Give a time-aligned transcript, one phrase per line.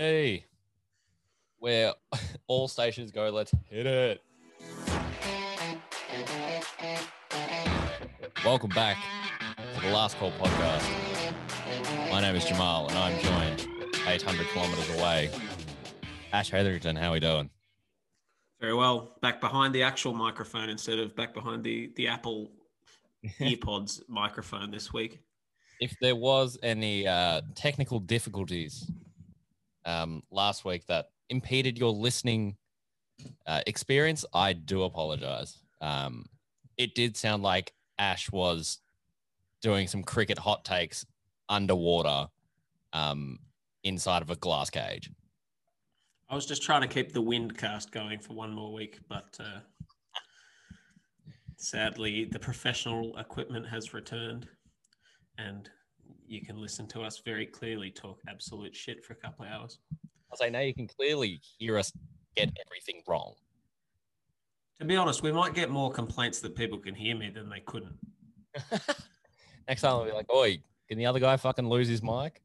[0.00, 0.44] Hey,
[1.58, 1.92] where
[2.46, 4.22] all stations go, let's hit it.
[8.44, 8.96] Welcome back
[9.74, 10.88] to the Last Call podcast.
[12.12, 13.66] My name is Jamaal, and I'm joined
[14.06, 15.30] 800 kilometers away.
[16.32, 17.50] Ash Hetherington, how are we doing?
[18.60, 19.16] Very well.
[19.20, 22.52] Back behind the actual microphone instead of back behind the the Apple
[23.40, 25.18] EarPods microphone this week.
[25.80, 28.88] If there was any uh, technical difficulties
[29.88, 32.56] um, last week that impeded your listening
[33.46, 35.58] uh, experience, I do apologize.
[35.80, 36.26] Um,
[36.76, 38.78] it did sound like Ash was
[39.62, 41.06] doing some cricket hot takes
[41.48, 42.28] underwater
[42.92, 43.38] um,
[43.82, 45.10] inside of a glass cage.
[46.28, 49.38] I was just trying to keep the wind cast going for one more week, but
[49.40, 49.60] uh,
[51.56, 54.46] sadly, the professional equipment has returned,
[55.38, 55.70] and
[56.28, 59.78] you can listen to us very clearly talk absolute shit for a couple of hours.
[60.32, 61.92] I say now you can clearly hear us
[62.36, 63.34] get everything wrong.
[64.78, 67.60] To be honest, we might get more complaints that people can hear me than they
[67.60, 67.96] couldn't.
[69.68, 72.42] Next time I'll be like, "Oi, can the other guy fucking lose his mic?"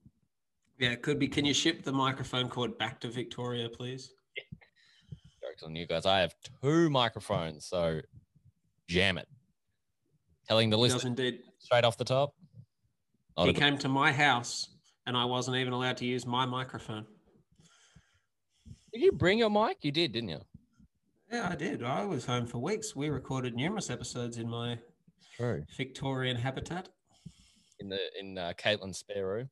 [0.80, 1.28] Yeah, it could be.
[1.28, 4.12] Can you ship the microphone cord back to Victoria, please?
[5.42, 6.06] Jokes on you guys.
[6.06, 8.02] I have two microphones, so
[8.88, 9.28] jam it.
[10.47, 11.40] Telling the Does listener indeed.
[11.59, 12.34] straight off the top.
[13.38, 14.70] Not He a came to my house,
[15.08, 17.06] and I wasn't even allowed to use my microphone.
[18.94, 19.78] Did you bring your mic?
[19.81, 20.42] You did, didn't you?
[21.31, 21.84] Yeah, I did.
[21.84, 22.95] I was home for weeks.
[22.95, 24.78] We recorded numerous episodes in my
[25.36, 25.64] True.
[25.75, 26.90] Victorian habitat.
[27.80, 29.50] In the in uh, Caitlin's spare room.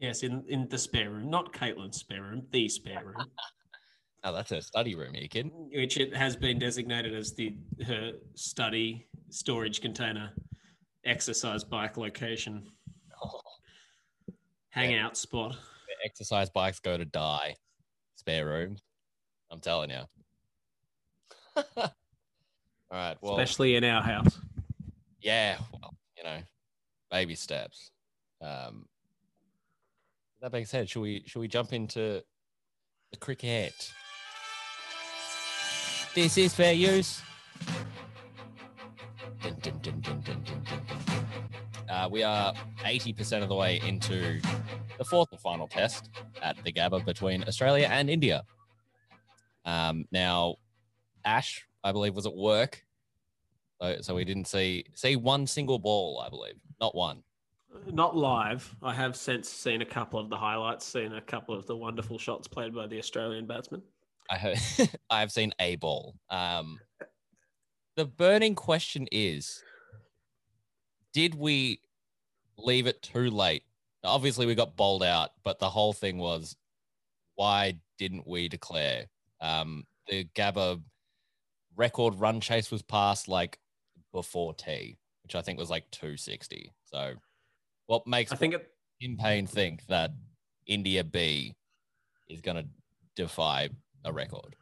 [0.00, 3.26] Yes, in, in the spare room, not Caitlin's spare room, the spare room,
[4.24, 5.14] Oh, that's her study room.
[5.14, 5.70] Are you kidding?
[5.72, 7.54] which it has been designated as the
[7.86, 10.32] her study storage container,
[11.06, 12.66] exercise bike location,
[14.70, 15.56] hangout spot.
[16.04, 17.56] Exercise bikes go to die.
[18.16, 18.76] Spare room.
[19.50, 20.00] I'm telling you.
[21.76, 21.90] All
[22.90, 23.16] right.
[23.20, 24.38] Well, especially in our house.
[25.20, 25.58] yeah.
[25.72, 26.38] Well, you know,
[27.10, 27.90] baby steps.
[28.40, 28.86] Um,
[30.40, 32.22] that being said, should we should we jump into
[33.10, 33.92] the cricket?
[36.14, 37.22] This is fair use.
[39.42, 40.39] Dun, dun, dun.
[42.00, 44.40] Uh, we are 80% of the way into
[44.96, 46.08] the fourth and final test
[46.40, 48.42] at the Gabba between Australia and India.
[49.66, 50.54] Um, now,
[51.26, 52.86] Ash, I believe, was at work,
[53.82, 56.22] so, so we didn't see see one single ball.
[56.24, 57.22] I believe not one.
[57.92, 58.74] Not live.
[58.82, 62.18] I have since seen a couple of the highlights, seen a couple of the wonderful
[62.18, 63.82] shots played by the Australian batsman.
[64.30, 66.14] I have I have seen a ball.
[66.30, 66.80] Um,
[67.96, 69.62] the burning question is:
[71.12, 71.80] Did we
[72.64, 73.64] leave it too late?
[74.02, 76.56] Obviously, we got bowled out, but the whole thing was,
[77.34, 79.06] why didn't we declare?
[79.40, 80.80] Um, the Gabba
[81.76, 83.58] record run chase was passed like
[84.12, 86.72] before T, which I think was like 260.
[86.84, 87.14] So,
[87.86, 90.12] what makes I think it, Tim Paine think that
[90.66, 91.54] India B
[92.28, 92.66] is going to
[93.16, 93.68] defy
[94.04, 94.56] a record?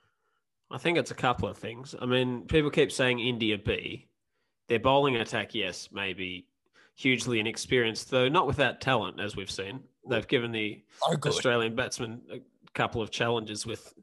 [0.71, 1.95] I think it's a couple of things.
[2.01, 4.07] I mean, people keep saying India B.
[4.69, 6.47] Their bowling attack, yes, maybe
[6.99, 9.81] hugely inexperienced, though not without talent, as we've seen.
[10.11, 10.83] They've given the
[11.23, 11.31] So.
[11.31, 12.41] Australian batsmen a
[12.75, 13.95] couple of challenges with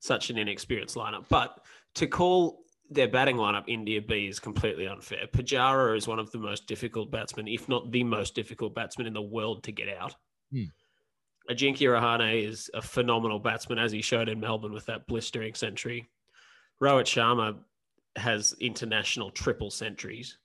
[0.00, 1.26] such an inexperienced lineup.
[1.28, 1.60] But
[1.94, 5.28] to call their batting lineup India B is completely unfair.
[5.32, 9.14] Pujara is one of the most difficult batsmen, if not the most difficult batsman in
[9.14, 10.16] the world to get out.
[10.50, 10.64] Hmm.
[11.48, 16.08] Ajinkya Rahane is a phenomenal batsman, as he showed in Melbourne with that blistering century.
[16.82, 17.58] Rohit Sharma
[18.16, 20.36] has international triple centuries.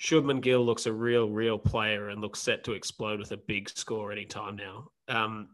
[0.00, 3.68] Shubman Gill looks a real, real player and looks set to explode with a big
[3.70, 4.88] score anytime now.
[5.08, 5.48] Um,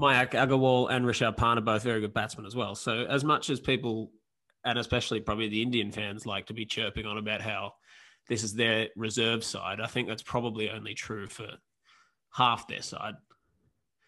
[0.00, 2.74] Mayank Agarwal and Rishabh Pant are both very good batsmen as well.
[2.74, 4.12] So, as much as people,
[4.64, 7.72] and especially probably the Indian fans, like to be chirping on about how
[8.28, 11.48] this is their reserve side, I think that's probably only true for
[12.32, 13.14] half their side.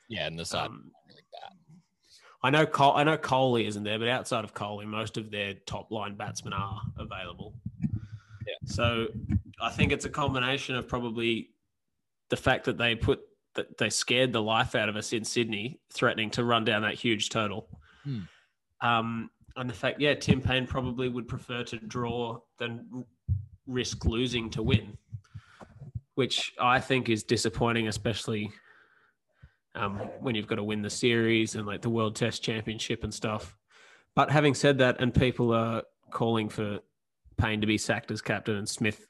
[0.09, 0.93] Yeah, and the side Um,
[1.33, 1.57] bad.
[2.43, 5.55] I know Col- I know Kohli isn't there, but outside of Kohli, most of their
[5.67, 7.55] top line batsmen are available.
[8.51, 8.69] Yeah.
[8.73, 9.07] So
[9.61, 11.51] I think it's a combination of probably
[12.29, 13.21] the fact that they put
[13.55, 16.95] that they scared the life out of us in Sydney, threatening to run down that
[16.95, 17.69] huge total.
[18.05, 18.21] Hmm.
[18.81, 23.05] Um, and the fact, yeah, Tim Paine probably would prefer to draw than
[23.67, 24.97] risk losing to win,
[26.15, 28.53] which I think is disappointing, especially
[29.75, 33.13] um, when you've got to win the series and like the World Test Championship and
[33.13, 33.57] stuff.
[34.15, 36.81] But having said that, and people are calling for
[37.41, 39.07] Paine to be sacked as captain and Smith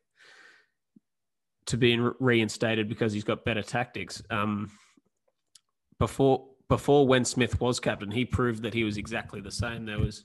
[1.67, 4.23] to be reinstated because he's got better tactics.
[4.31, 4.71] Um,
[5.99, 9.85] before before when Smith was captain, he proved that he was exactly the same.
[9.85, 10.23] There was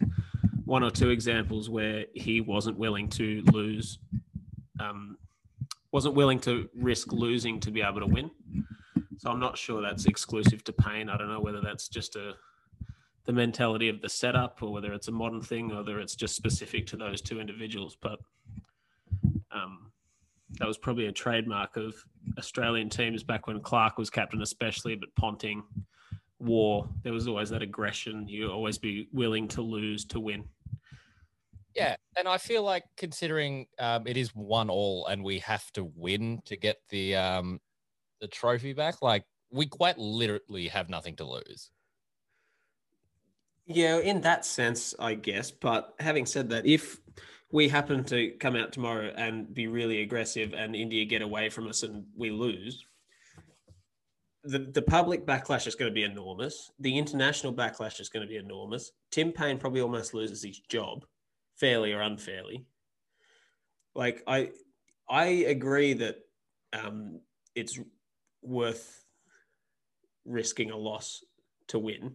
[0.63, 3.97] one or two examples where he wasn't willing to lose,
[4.79, 5.17] um,
[5.91, 8.29] wasn't willing to risk losing to be able to win.
[9.17, 11.09] So I'm not sure that's exclusive to Paine.
[11.09, 12.33] I don't know whether that's just a
[13.25, 16.35] the mentality of the setup or whether it's a modern thing or whether it's just
[16.35, 17.97] specific to those two individuals.
[17.99, 18.19] But
[19.51, 19.91] um,
[20.59, 21.95] that was probably a trademark of
[22.37, 25.63] Australian teams back when Clarke was captain, especially, but Ponting,
[26.39, 28.27] Waugh, there was always that aggression.
[28.27, 30.45] You always be willing to lose to win.
[31.75, 35.91] Yeah, and I feel like considering um, it is one all and we have to
[35.95, 37.59] win to get the um,
[38.21, 41.71] the trophy back, like we quite literally have nothing to lose.
[43.67, 45.49] Yeah, in that sense, I guess.
[45.49, 46.99] But having said that, if
[47.51, 51.67] we happen to come out tomorrow and be really aggressive and India get away from
[51.67, 52.85] us and we lose,
[54.43, 56.71] the, the public backlash is going to be enormous.
[56.79, 58.91] The international backlash is going to be enormous.
[59.09, 61.03] Tim Paine probably almost loses his job,
[61.55, 62.65] fairly or unfairly.
[63.95, 64.51] Like I,
[65.09, 66.17] I agree that
[66.73, 67.21] um,
[67.55, 67.79] it's
[68.43, 69.03] worth
[70.25, 71.23] risking a loss
[71.69, 72.13] to win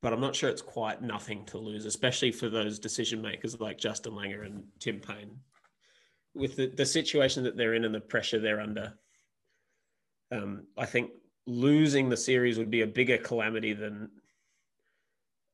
[0.00, 3.78] but I'm not sure it's quite nothing to lose, especially for those decision makers like
[3.78, 5.36] Justin Langer and Tim Paine.
[6.34, 8.94] With the, the situation that they're in and the pressure they're under,
[10.30, 11.10] um, I think
[11.46, 14.10] losing the series would be a bigger calamity than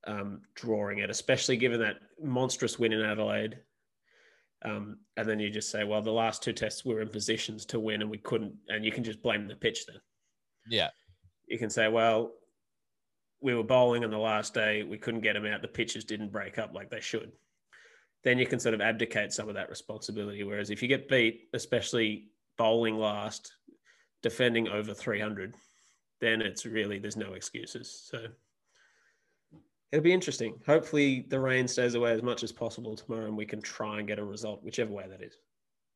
[0.07, 3.59] um, drawing it, especially given that monstrous win in Adelaide.
[4.65, 7.65] Um, and then you just say, well, the last two tests we were in positions
[7.67, 9.97] to win and we couldn't, and you can just blame the pitch then.
[10.69, 10.89] Yeah.
[11.47, 12.33] You can say, well,
[13.45, 14.83] we were bowling on the last day.
[14.85, 15.61] We couldn't get them out.
[15.61, 17.31] The pitches didn't break up like they should.
[18.25, 20.43] Then you can sort of abdicate some of that responsibility.
[20.45, 23.53] Whereas if you get beat, especially bowling last,
[24.23, 25.55] defending over 300,
[26.23, 28.09] then it's really, there's no excuses.
[28.11, 28.29] So
[29.93, 30.55] it'll be interesting.
[30.67, 34.09] Hopefully the rain stays away as much as possible tomorrow and we can try and
[34.09, 35.37] get a result, whichever way that is.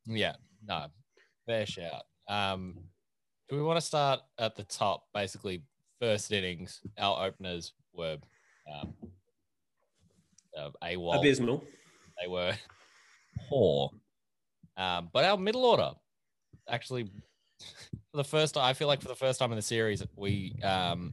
[0.05, 0.35] Yeah,
[0.67, 0.89] no,
[1.47, 2.03] fair shout.
[2.29, 2.75] Um,
[3.49, 5.63] do we want to start at the top, basically
[6.01, 8.19] first innings, our openers were
[8.73, 8.95] um,
[10.59, 11.19] uh, AWOL.
[11.19, 11.65] Abysmal.
[12.21, 12.55] They were
[13.49, 13.91] poor.
[14.77, 15.91] Um, but our middle order,
[16.69, 17.05] actually,
[18.11, 20.59] for the first time, I feel like for the first time in the series, we
[20.63, 21.13] um,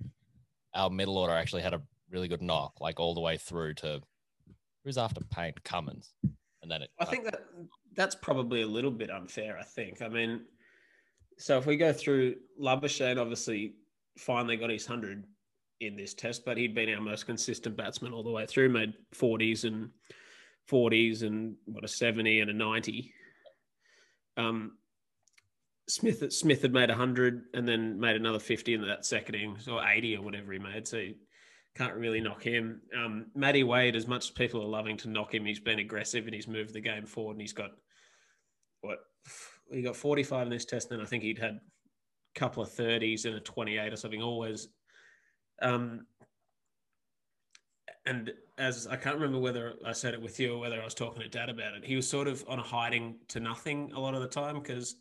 [0.73, 4.01] our middle order actually had a really good knock, like all the way through to
[4.83, 6.13] who's after Paine Cummins,
[6.61, 6.89] and then it.
[6.99, 7.45] I think that
[7.95, 9.57] that's probably a little bit unfair.
[9.57, 10.01] I think.
[10.01, 10.41] I mean,
[11.37, 13.73] so if we go through Labuschagne, obviously
[14.17, 15.23] finally got his 100
[15.81, 18.93] in this test, but he'd been our most consistent batsman all the way through, made
[19.13, 19.89] 40s and
[20.69, 23.13] 40s and what a 70 and a 90.
[24.37, 24.77] Um,
[25.87, 29.85] Smith Smith had made 100 and then made another 50 in that second innings or
[29.87, 30.87] 80 or whatever he made.
[30.87, 31.15] So you
[31.75, 32.81] can't really knock him.
[32.97, 36.25] Um, Matty Wade, as much as people are loving to knock him, he's been aggressive
[36.25, 37.71] and he's moved the game forward and he's got
[38.81, 38.99] what
[39.71, 40.91] he got 45 in this test.
[40.91, 41.59] And I think he'd had
[42.35, 44.67] couple of 30s and a 28 or something always
[45.61, 46.05] um
[48.05, 50.93] and as I can't remember whether I said it with you or whether I was
[50.93, 53.99] talking to dad about it, he was sort of on a hiding to nothing a
[53.99, 54.95] lot of the time because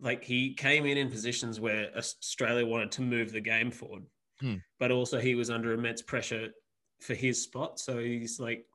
[0.00, 4.02] like he came in in positions where Australia wanted to move the game forward,
[4.40, 4.56] hmm.
[4.78, 6.48] but also he was under immense pressure
[7.00, 7.78] for his spot.
[7.80, 8.66] So he's like,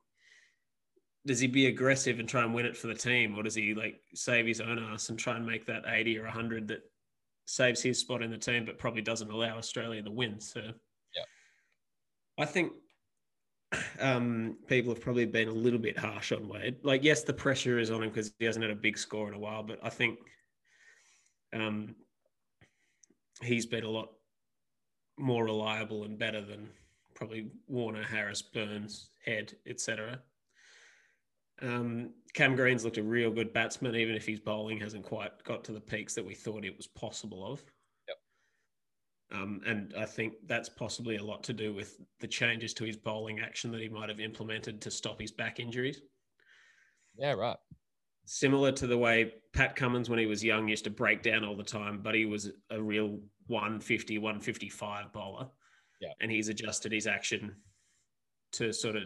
[1.26, 3.74] does he be aggressive and try and win it for the team, or does he
[3.74, 6.80] like save his own ass and try and make that 80 or 100 that
[7.48, 10.38] saves his spot in the team, but probably doesn't allow Australia the win.
[10.38, 11.24] So, yeah,
[12.38, 12.72] I think
[14.00, 16.76] um, people have probably been a little bit harsh on Wade.
[16.82, 19.34] Like, yes, the pressure is on him because he hasn't had a big score in
[19.34, 20.18] a while, but I think
[21.54, 21.94] um,
[23.42, 24.10] he's been a lot
[25.18, 26.68] more reliable and better than
[27.14, 30.20] probably Warner, Harris, Burns, Head, etc.
[31.62, 35.64] Um, Cam Green's looked a real good batsman, even if his bowling hasn't quite got
[35.64, 37.64] to the peaks that we thought it was possible of.
[38.08, 39.40] Yep.
[39.40, 42.96] Um, and I think that's possibly a lot to do with the changes to his
[42.96, 46.00] bowling action that he might have implemented to stop his back injuries.
[47.16, 47.56] Yeah, right.
[48.24, 51.56] Similar to the way Pat Cummins, when he was young, used to break down all
[51.56, 55.48] the time, but he was a real 150, 155 bowler.
[56.00, 56.12] Yeah.
[56.20, 57.56] And he's adjusted his action
[58.52, 59.04] to sort of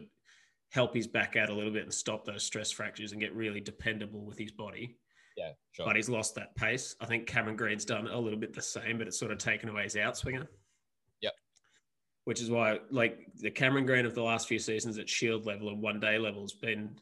[0.73, 3.61] help his back out a little bit and stop those stress fractures and get really
[3.61, 4.97] dependable with his body.
[5.37, 5.87] Yeah, sure.
[5.87, 6.97] But he's lost that pace.
[6.99, 9.69] I think Cameron Green's done a little bit the same, but it's sort of taken
[9.69, 10.47] away his outswinger.
[11.21, 11.33] Yep.
[12.25, 15.69] Which is why, like the Cameron Green of the last few seasons at Shield level
[15.69, 16.97] and one day level has been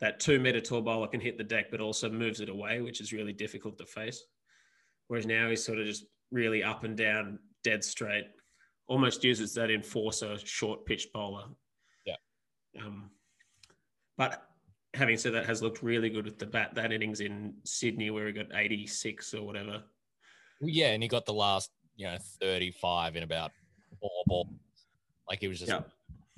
[0.00, 3.02] that two meter tall bowler can hit the deck, but also moves it away, which
[3.02, 4.24] is really difficult to face.
[5.08, 8.24] Whereas now he's sort of just really up and down, dead straight,
[8.88, 11.44] almost uses that enforcer short pitch bowler.
[12.74, 12.86] Yeah.
[12.86, 13.10] Um,
[14.16, 14.46] but
[14.94, 16.74] having said that, has looked really good with the bat.
[16.74, 19.82] That innings in Sydney where he got 86 or whatever.
[20.60, 23.52] Yeah, and he got the last, you know, 35 in about
[24.00, 24.48] four balls.
[25.28, 25.82] Like he was just Yeah.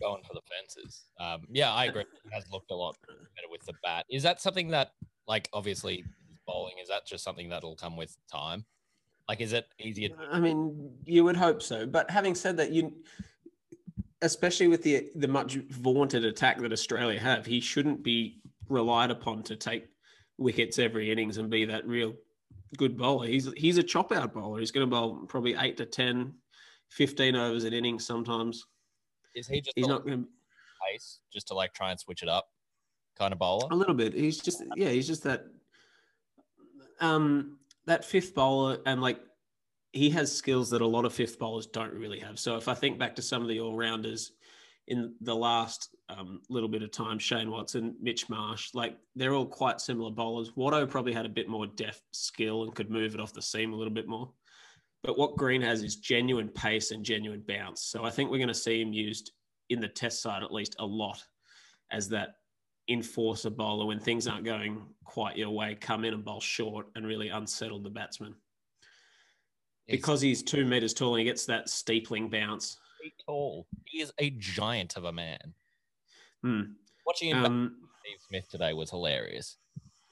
[0.00, 1.06] going for the fences.
[1.18, 2.04] Um, yeah, I agree.
[2.24, 4.06] He has looked a lot better with the bat.
[4.10, 4.92] Is that something that,
[5.26, 6.04] like, obviously
[6.46, 8.64] bowling, is that just something that'll come with time?
[9.28, 10.10] Like, is it easier?
[10.30, 11.86] I mean, you would hope so.
[11.86, 13.02] But having said that, you,
[14.22, 19.42] especially with the the much vaunted attack that Australia have, he shouldn't be relied upon
[19.42, 19.88] to take
[20.38, 22.14] wickets every innings and be that real
[22.76, 23.26] good bowler.
[23.26, 24.60] He's he's a chop out bowler.
[24.60, 26.32] He's going to bowl probably eight to 10,
[26.90, 28.64] 15 overs an innings sometimes.
[29.34, 30.28] Is he just He's not going to
[30.90, 32.48] pace just to like try and switch it up
[33.18, 33.68] kind of bowler?
[33.70, 34.14] a little bit.
[34.14, 35.44] He's just yeah, he's just that
[37.00, 39.18] um that fifth bowler and like
[39.92, 42.38] he has skills that a lot of fifth bowlers don't really have.
[42.38, 44.32] So if I think back to some of the all rounders
[44.88, 49.46] in the last um, little bit of time, Shane Watson, Mitch Marsh, like they're all
[49.46, 50.50] quite similar bowlers.
[50.52, 53.72] Watto probably had a bit more deft skill and could move it off the seam
[53.72, 54.30] a little bit more.
[55.02, 57.82] But what Green has is genuine pace and genuine bounce.
[57.82, 59.32] So I think we're going to see him used
[59.68, 61.22] in the test side at least a lot
[61.90, 62.36] as that
[62.88, 67.06] enforcer bowler when things aren't going quite your way, come in and bowl short and
[67.06, 68.34] really unsettle the batsman.
[69.86, 72.76] He's Because he's two meters tall and he gets that steepling bounce.
[73.00, 73.66] very tall.
[73.86, 75.54] He is a giant of a man.
[76.42, 76.60] Hmm.
[77.06, 79.56] Watching him Um, Steve Smith today was hilarious.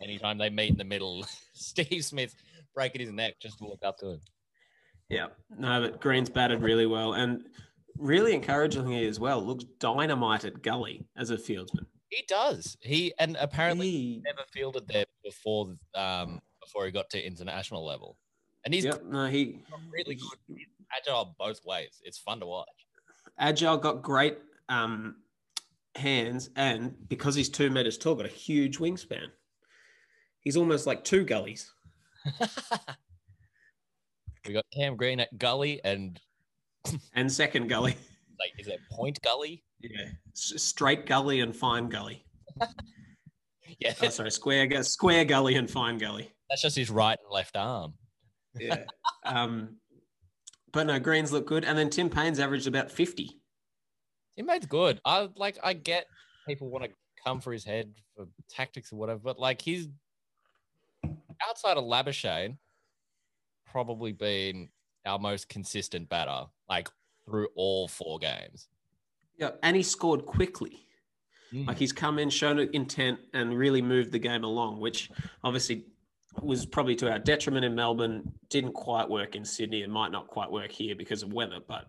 [0.03, 1.25] Anytime they meet in the middle,
[1.55, 2.35] Steve Smith
[2.75, 4.21] breaking his neck just to look up to him.
[5.09, 5.27] yeah,
[5.59, 7.45] no, but Green's batted really well and
[7.99, 9.41] really encouragingly as well.
[9.45, 11.87] Looks dynamite at gully as a fieldsman.
[12.09, 12.77] He does.
[12.81, 18.17] He and apparently He- never fielded there before um before he got to international level.
[18.65, 19.59] And he's Yep, no, he
[19.91, 20.39] really good.
[20.49, 22.01] He's agile both ways.
[22.05, 22.69] It's fun to watch.
[23.39, 24.39] agile got great
[24.69, 25.17] um,
[25.95, 29.27] hands, and because he's two meters tall, got a huge wingspan.
[30.41, 31.73] He's almost like two gullies.
[34.47, 36.21] we got Cam Green at Gully and
[37.15, 37.97] And second gully,
[38.39, 39.65] like is it Point Gully?
[39.81, 42.25] yeah, S- straight gully and fine gully.
[43.79, 46.33] Yeah, Oh, sorry, square square gully and fine gully.
[46.51, 47.95] that's just his right and left arm.
[48.59, 48.85] Yeah.
[49.25, 49.77] um,
[50.73, 53.41] but no, greens look good, and then Tim Paine's averaged about fifty.
[54.37, 55.01] Teammate's good.
[55.05, 55.59] I like.
[55.63, 56.07] I get
[56.47, 56.91] people want to
[57.25, 59.89] come for his head for tactics or whatever, but like he's
[61.49, 62.57] outside of Labuschagne,
[63.67, 64.69] probably been
[65.07, 66.89] our most consistent batter, like
[67.25, 68.69] through all four games.
[69.39, 70.87] Yeah, and he scored quickly.
[71.53, 75.11] Like he's come in, shown intent, and really moved the game along, which
[75.43, 75.85] obviously
[76.41, 78.33] was probably to our detriment in Melbourne.
[78.49, 79.83] Didn't quite work in Sydney.
[79.83, 81.87] It might not quite work here because of weather, but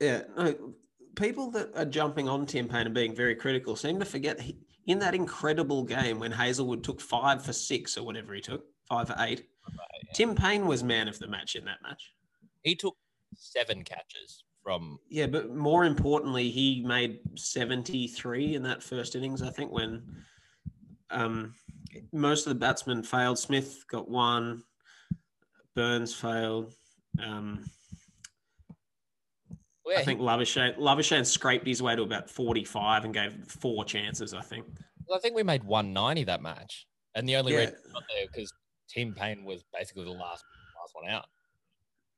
[0.00, 0.74] yeah, no,
[1.16, 4.56] people that are jumping on Tim Paine and being very critical seem to forget he,
[4.86, 9.08] in that incredible game when Hazlewood took five for six or whatever he took, five
[9.08, 9.46] for eight.
[10.14, 12.12] Tim Paine was man of the match in that match.
[12.62, 12.96] he took
[13.36, 19.50] seven catches from Yeah, but more importantly, he made 73 in that first innings, I
[19.50, 20.02] think, when
[21.10, 21.54] um,
[22.12, 23.38] most of the batsmen failed.
[23.38, 24.62] Smith got one,
[25.74, 26.72] Burns failed.
[27.22, 27.64] Um,
[29.86, 34.42] yeah, I think Labuschagne scraped his way to about 45 and gave four chances, I
[34.42, 34.66] think.
[34.66, 37.60] he- I think we made 190 that match, and the only Yeah.
[37.60, 38.52] reason we got there because
[38.90, 40.44] Tim Paine was basically the last
[40.78, 41.26] last one out.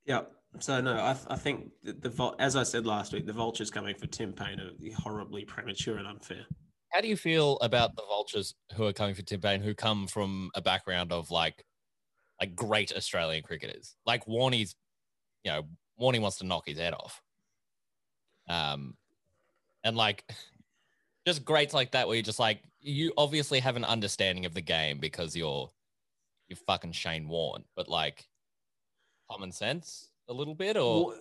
[0.04, 0.22] Yeah.
[0.58, 3.94] So, no, I, I think the, the, as I said last week, the vultures coming
[3.94, 6.44] for Tim Paine are horribly premature and unfair.
[6.92, 10.06] How do you feel about the vultures who are coming for Tim Paine, who come
[10.06, 11.64] from a background of like,
[12.40, 13.96] like great Australian cricketers?
[14.06, 14.74] Like Warney's,
[15.44, 15.62] you know,
[16.00, 17.22] Warney wants to knock his head off.
[18.48, 18.96] Um,
[19.84, 20.24] and like,
[21.26, 24.62] just greats like that, where you're just like, you obviously have an understanding of the
[24.62, 25.70] game because you're,
[26.48, 28.26] you're fucking Shane Warne, but like,
[29.30, 31.14] common sense a little bit, or Wa-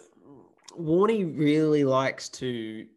[0.80, 2.88] Warney really likes to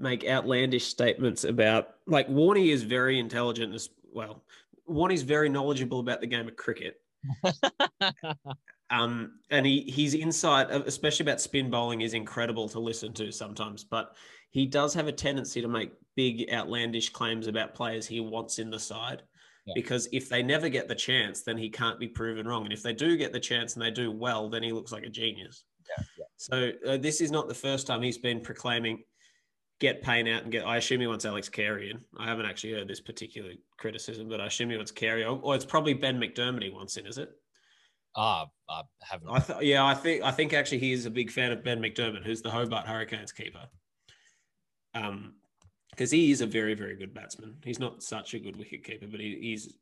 [0.00, 4.42] make outlandish statements about like Warney is very intelligent as well.
[4.88, 7.00] Warney's very knowledgeable about the game of cricket.
[8.90, 13.30] Um, and he his insight, uh, especially about spin bowling, is incredible to listen to
[13.30, 13.84] sometimes.
[13.84, 14.16] But
[14.50, 18.70] he does have a tendency to make big outlandish claims about players he wants in
[18.70, 19.22] the side.
[19.66, 19.74] Yeah.
[19.76, 22.64] Because if they never get the chance, then he can't be proven wrong.
[22.64, 25.04] And if they do get the chance and they do well, then he looks like
[25.04, 25.64] a genius.
[25.88, 26.24] Yeah, yeah.
[26.36, 29.04] So uh, this is not the first time he's been proclaiming
[29.80, 30.66] get Paine out and get.
[30.66, 32.00] I assume he wants Alex Carey in.
[32.18, 35.54] I haven't actually heard this particular criticism, but I assume he wants Carey, or, or
[35.54, 37.06] it's probably Ben McDermott he wants in.
[37.06, 37.30] Is it?
[38.16, 39.30] ah, I haven't.
[39.30, 41.80] I th- yeah, I think I think actually he is a big fan of Ben
[41.80, 43.66] McDermott, who's the Hobart Hurricanes keeper.
[44.94, 45.34] Um,
[45.90, 47.56] because he is a very very good batsman.
[47.64, 49.78] He's not such a good wicket keeper, but he, he's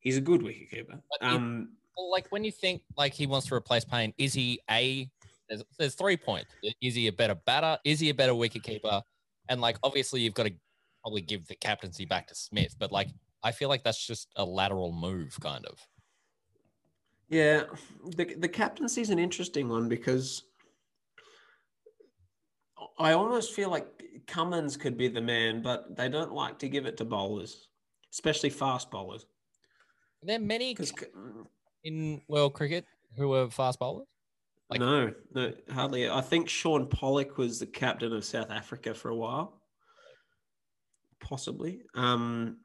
[0.00, 1.00] he's a good wicket keeper.
[1.20, 5.10] Um, Well, like when you think like he wants to replace Paine, is he a?
[5.48, 6.50] There's, there's three points.
[6.80, 7.78] Is he a better batter?
[7.84, 9.02] Is he a better wicket keeper?
[9.50, 10.54] And like obviously you've got to
[11.02, 13.08] probably give the captaincy back to Smith, but like
[13.42, 15.78] I feel like that's just a lateral move, kind of.
[17.28, 17.64] Yeah,
[18.16, 20.44] the the captaincy is an interesting one because
[22.98, 23.86] I almost feel like
[24.26, 27.68] Cummins could be the man, but they don't like to give it to bowlers,
[28.12, 29.26] especially fast bowlers.
[30.22, 30.76] There are there many
[31.84, 32.84] in world cricket
[33.16, 34.06] who are fast bowlers?
[34.70, 36.08] Like- no, no, hardly.
[36.08, 39.60] I think Shaun Pollock was the captain of South Africa for a while,
[41.20, 41.82] possibly.
[41.94, 42.58] Um,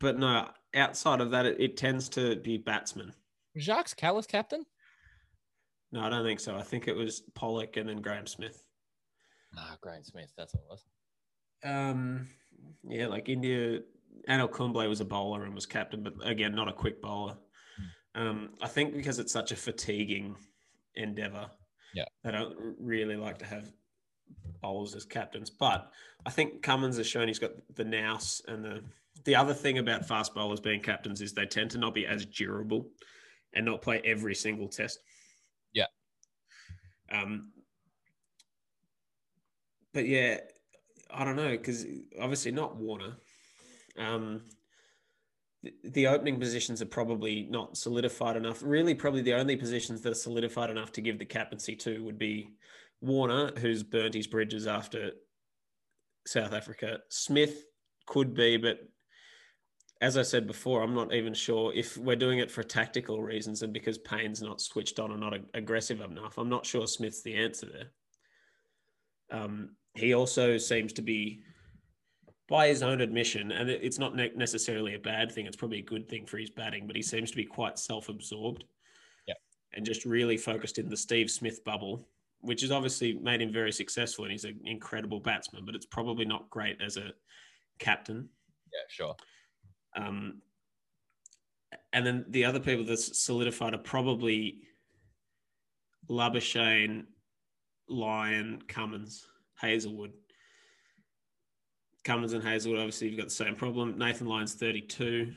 [0.00, 3.12] but no, outside of that, it, it tends to be batsmen.
[3.56, 4.64] Jacques Kallis captain?
[5.92, 6.56] No, I don't think so.
[6.56, 8.64] I think it was Pollock and then Graeme Smith.
[9.56, 10.32] Ah, Graeme Smith.
[10.36, 10.84] That's what it was.
[11.64, 12.28] Um,
[12.84, 13.80] yeah, like India,
[14.28, 17.36] Anil Kumble was a bowler and was captain, but again, not a quick bowler.
[18.14, 20.36] Um, I think because it's such a fatiguing
[20.94, 21.50] endeavor,
[21.94, 22.04] Yeah.
[22.24, 23.72] they don't really like to have
[24.60, 25.50] bowlers as captains.
[25.50, 25.90] But
[26.26, 28.84] I think Cummins has shown he's got the nous and the
[29.24, 32.24] the other thing about fast bowlers being captains is they tend to not be as
[32.24, 32.88] durable
[33.54, 35.00] and not play every single test.
[35.72, 35.86] Yeah.
[37.10, 37.52] Um,
[39.92, 40.38] but yeah,
[41.10, 41.84] I don't know because
[42.20, 43.16] obviously not Warner.
[43.96, 44.42] Um,
[45.84, 48.62] the, opening positions are probably not solidified enough.
[48.62, 52.18] Really, probably the only positions that are solidified enough to give the captaincy to would
[52.18, 52.50] be
[53.00, 55.12] Warner, who's burnt his bridges after
[56.26, 56.98] South Africa.
[57.08, 57.64] Smith
[58.06, 58.80] could be, but
[60.00, 63.62] as I said before, I'm not even sure if we're doing it for tactical reasons
[63.62, 66.38] and because Paine's not switched on or not aggressive enough.
[66.38, 69.40] I'm not sure Smith's the answer there.
[69.40, 71.40] Um, he also seems to be,
[72.48, 75.46] by his own admission, and it's not ne- necessarily a bad thing.
[75.46, 78.64] It's probably a good thing for his batting, but he seems to be quite self-absorbed.
[79.26, 79.34] Yeah.
[79.74, 82.08] And just really focused in the Steve Smith bubble,
[82.40, 85.66] which has obviously made him very successful, and he's an incredible batsman.
[85.66, 87.12] But it's probably not great as a
[87.78, 88.28] captain.
[88.72, 89.14] Yeah, sure.
[89.94, 90.40] Um,
[91.92, 94.60] and then the other people that solidified are probably
[96.08, 97.04] Labuschagne,
[97.88, 100.12] Lyon, Cummins, Hazlewood.
[102.08, 103.98] Cummins and Hazlewood, obviously, you've got the same problem.
[103.98, 105.30] Nathan Lyon's 32.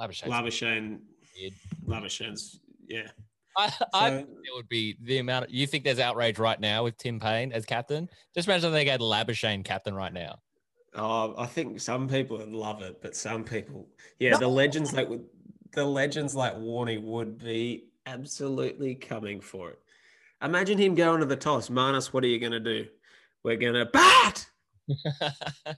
[0.00, 0.98] Labuschagne.
[1.86, 2.56] Labuschagne,
[2.88, 3.08] yeah.
[3.56, 5.50] I, I So, think it would be the amount.
[5.50, 8.08] you think there's outrage right now with Tim Paine as captain?
[8.34, 10.36] Just imagine they get Labuschagne captain right now.
[10.94, 13.86] oh, I think some people would love it, but some people,
[14.18, 14.38] yeah, No.
[14.38, 15.08] the legends like
[15.72, 19.78] the legends like Warney would be absolutely coming for it.
[20.42, 21.68] Imagine him going to the toss.
[21.68, 22.86] Marnus, what are you going to do?
[23.42, 24.46] We're going to bat.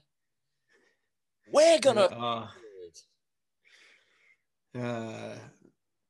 [1.51, 2.01] We're gonna.
[2.01, 2.47] Uh,
[4.77, 5.35] uh,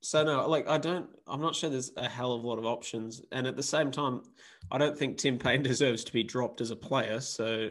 [0.01, 1.09] so no, like I don't.
[1.27, 3.91] I'm not sure there's a hell of a lot of options, and at the same
[3.91, 4.23] time,
[4.71, 7.19] I don't think Tim Paine deserves to be dropped as a player.
[7.19, 7.69] So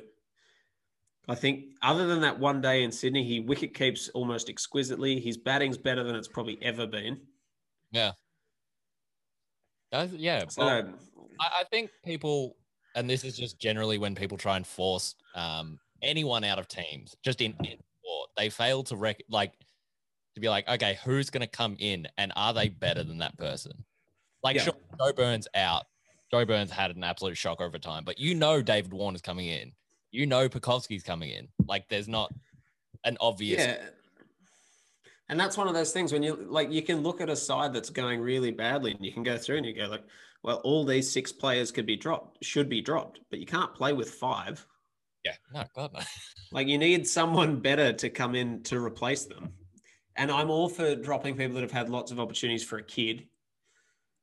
[1.28, 5.18] I think, other than that one day in Sydney, he wicket keeps almost exquisitely.
[5.18, 7.20] His batting's better than it's probably ever been.
[9.92, 10.06] yeah.
[10.12, 10.44] Yeah.
[10.48, 10.94] So well,
[11.40, 12.56] I, I think people,
[12.96, 17.14] and this is just generally when people try and force um, anyone out of teams,
[17.22, 19.52] just in, in sport, they fail to rec- like
[20.34, 23.36] to be like, okay, who's going to come in, and are they better than that
[23.38, 23.84] person?
[24.42, 24.62] Like, Yeah.
[24.64, 25.84] sure, Joe Burns out.
[26.30, 29.72] Joe Burns had an absolute shock over time, but you know David Warner's coming in.
[30.10, 31.48] You know Pucovski's coming in.
[31.68, 32.32] Like, there's not
[33.04, 33.60] an obvious.
[33.64, 33.76] Yeah.
[35.28, 37.72] And that's one of those things when you like you can look at a side
[37.72, 40.04] that's going really badly and you can go through and you go like,
[40.46, 43.92] well, all these six players could be dropped, should be dropped, but you can't play
[43.92, 44.64] with five.
[45.24, 45.32] Yeah.
[45.52, 46.00] No, God, no.
[46.52, 49.52] Like you need someone better to come in to replace them.
[50.14, 53.26] And I'm all for dropping people that have had lots of opportunities for a kid.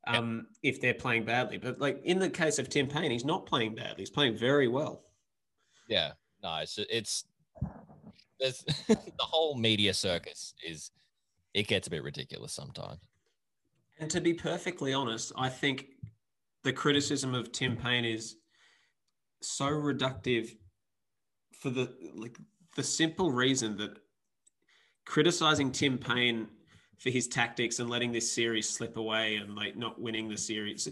[0.08, 1.58] Um, if they're playing badly.
[1.58, 3.96] But like in the case of Tim Paine, he's not playing badly.
[4.00, 5.04] He's playing very well.
[5.88, 7.26] Yeah, no, it's it's
[8.40, 10.92] there's the whole media circus is
[11.54, 13.00] it gets a bit ridiculous sometimes.
[14.00, 15.93] And to be perfectly honest, I think
[16.64, 18.38] the criticism of Tim Paine is
[19.42, 20.50] so reductive
[21.60, 22.38] for the like
[22.76, 23.98] the simple reason that
[25.06, 26.48] criticizing Tim Paine
[26.98, 30.88] for his tactics and letting this series slip away and like not winning the series,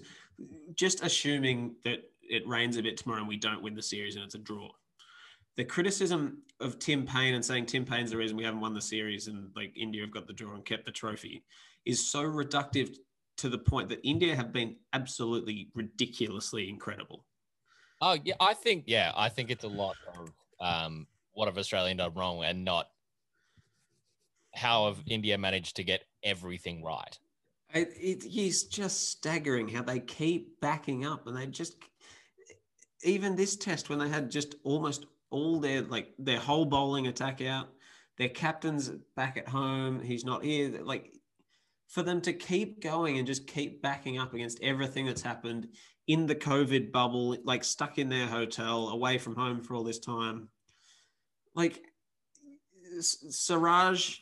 [0.75, 4.25] just assuming that it rains a bit tomorrow and we don't win the series and
[4.25, 4.69] it's a draw.
[5.57, 8.81] The criticism of Tim Paine and saying Tim Paine's the reason we haven't won the
[8.81, 11.43] series and like India have got the draw and kept the trophy
[11.85, 12.95] is so reductive
[13.41, 17.25] to the point that India have been absolutely ridiculously incredible.
[17.99, 21.95] Oh yeah, I think yeah, I think it's a lot of um, what have Australia
[21.95, 22.89] done wrong and not
[24.53, 27.17] how have India managed to get everything right.
[27.73, 31.77] It, it is just staggering how they keep backing up, and they just
[33.03, 37.41] even this test when they had just almost all their like their whole bowling attack
[37.41, 37.69] out,
[38.19, 40.79] their captain's back at home, he's not here.
[40.83, 41.15] Like
[41.91, 45.67] for them to keep going and just keep backing up against everything that's happened
[46.07, 49.99] in the COVID bubble, like stuck in their hotel, away from home for all this
[49.99, 50.47] time.
[51.53, 51.83] Like
[53.01, 54.19] Siraj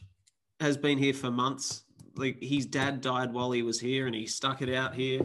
[0.59, 1.83] has been here for months.
[2.15, 5.21] Like his dad died while he was here, and he stuck it out here.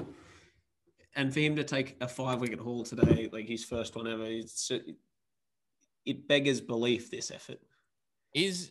[1.17, 4.27] And for him to take a five-wicket haul today, like his first one ever,
[6.05, 7.11] it beggars belief.
[7.11, 7.61] This effort
[8.35, 8.71] is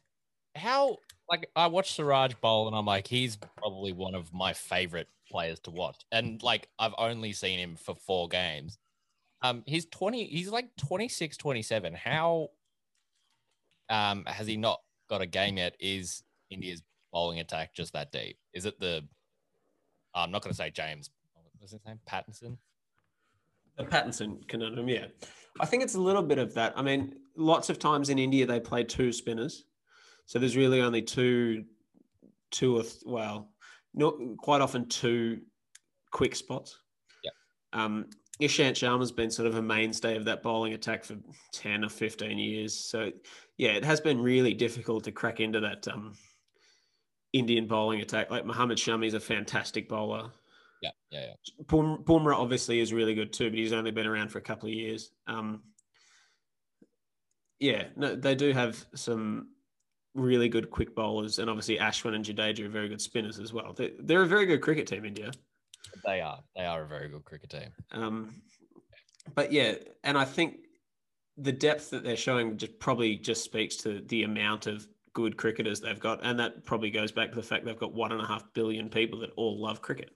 [0.55, 0.97] how
[1.29, 5.59] like I watched Siraj bowl, and I'm like, he's probably one of my favorite players
[5.61, 6.05] to watch.
[6.11, 8.77] And like I've only seen him for four games.
[9.41, 11.93] Um, he's 20, he's like 26, 27.
[11.93, 12.49] How
[13.89, 15.75] um has he not got a game yet?
[15.79, 18.37] Is India's bowling attack just that deep?
[18.53, 19.05] Is it the
[20.15, 21.09] I'm not gonna say James,
[21.59, 21.99] what's his name?
[22.09, 22.57] Pattinson?
[23.77, 25.07] The Pattinson conundrum, yeah.
[25.59, 26.73] I think it's a little bit of that.
[26.77, 29.65] I mean, lots of times in India they play two spinners.
[30.25, 31.65] So there's really only two
[32.51, 33.49] two or th- well,
[33.93, 35.41] not quite often two
[36.11, 36.79] quick spots.
[37.23, 37.31] Yeah.
[37.73, 38.05] Um,
[38.41, 41.15] Ishant Sharma's been sort of a mainstay of that bowling attack for
[41.53, 42.73] 10 or 15 years.
[42.73, 43.11] So,
[43.57, 46.13] yeah, it has been really difficult to crack into that um,
[47.31, 48.31] Indian bowling attack.
[48.31, 50.31] Like Mohammad Shami's a fantastic bowler.
[50.81, 51.63] Yeah, yeah, yeah.
[51.65, 54.75] Bumrah obviously is really good too, but he's only been around for a couple of
[54.75, 55.11] years.
[55.27, 55.61] Um,
[57.59, 59.49] yeah, no, they do have some
[60.15, 63.73] really good quick bowlers, and obviously Ashwin and Jadeja are very good spinners as well.
[63.73, 65.31] They're, they're a very good cricket team, India.
[66.05, 66.39] They are.
[66.55, 67.69] They are a very good cricket team.
[67.91, 68.41] Um,
[69.35, 70.57] but yeah, and I think
[71.37, 75.79] the depth that they're showing just probably just speaks to the amount of good cricketers
[75.79, 78.25] they've got, and that probably goes back to the fact they've got one and a
[78.25, 80.11] half billion people that all love cricket.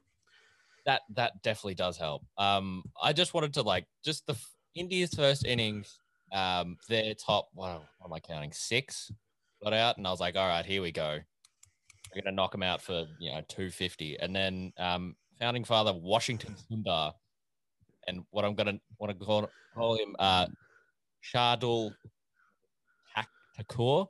[0.86, 2.24] That that definitely does help.
[2.38, 4.36] Um, I just wanted to like just the
[4.76, 6.00] India's first innings.
[6.34, 8.52] Um, their top what, what am I counting?
[8.52, 9.12] Six
[9.63, 11.20] got out, and I was like, all right, here we go.
[12.15, 15.93] We're gonna knock them out for you know two fifty, and then um, founding father
[15.93, 17.13] Washington Sundar,
[18.08, 20.48] and what I'm gonna want to call, call him uh,
[21.24, 21.91] Shardul
[23.58, 24.06] Thakur.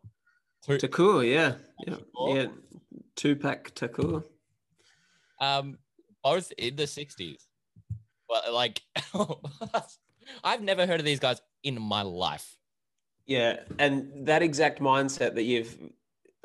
[0.63, 1.55] Thakur, yeah,
[1.86, 1.95] yeah,
[2.27, 2.45] yeah.
[3.15, 4.23] Tupac Thakur.
[5.39, 5.77] Um,
[6.23, 7.43] both in the '60s.
[8.29, 8.81] Well, like,
[10.43, 12.56] I've never heard of these guys in my life.
[13.27, 15.77] Yeah, and that exact mindset that you've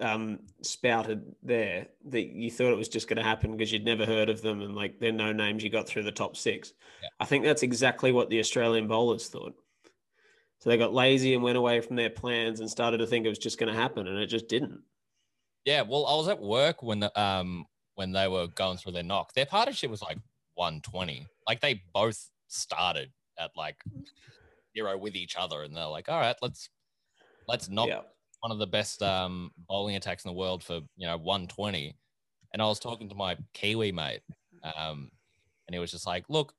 [0.00, 4.04] um, spouted there, that you thought it was just going to happen because you'd never
[4.04, 6.72] heard of them and like they're no names you got through the top six.
[7.00, 7.08] Yeah.
[7.20, 9.54] I think that's exactly what the Australian bowlers thought.
[10.58, 13.30] So they got lazy and went away from their plans and started to think it
[13.30, 14.80] was just going to happen, and it just didn't.
[15.64, 19.02] Yeah, well, I was at work when the um when they were going through their
[19.02, 19.32] knock.
[19.34, 20.18] Their partnership was like
[20.54, 21.26] 120.
[21.48, 23.76] Like they both started at like
[24.76, 26.68] zero with each other, and they're like, all right, let's
[27.48, 28.00] let's knock yeah.
[28.40, 31.96] one of the best um, bowling attacks in the world for you know 120.
[32.52, 34.20] And I was talking to my Kiwi mate,
[34.62, 35.10] um,
[35.66, 36.54] and he was just like, look,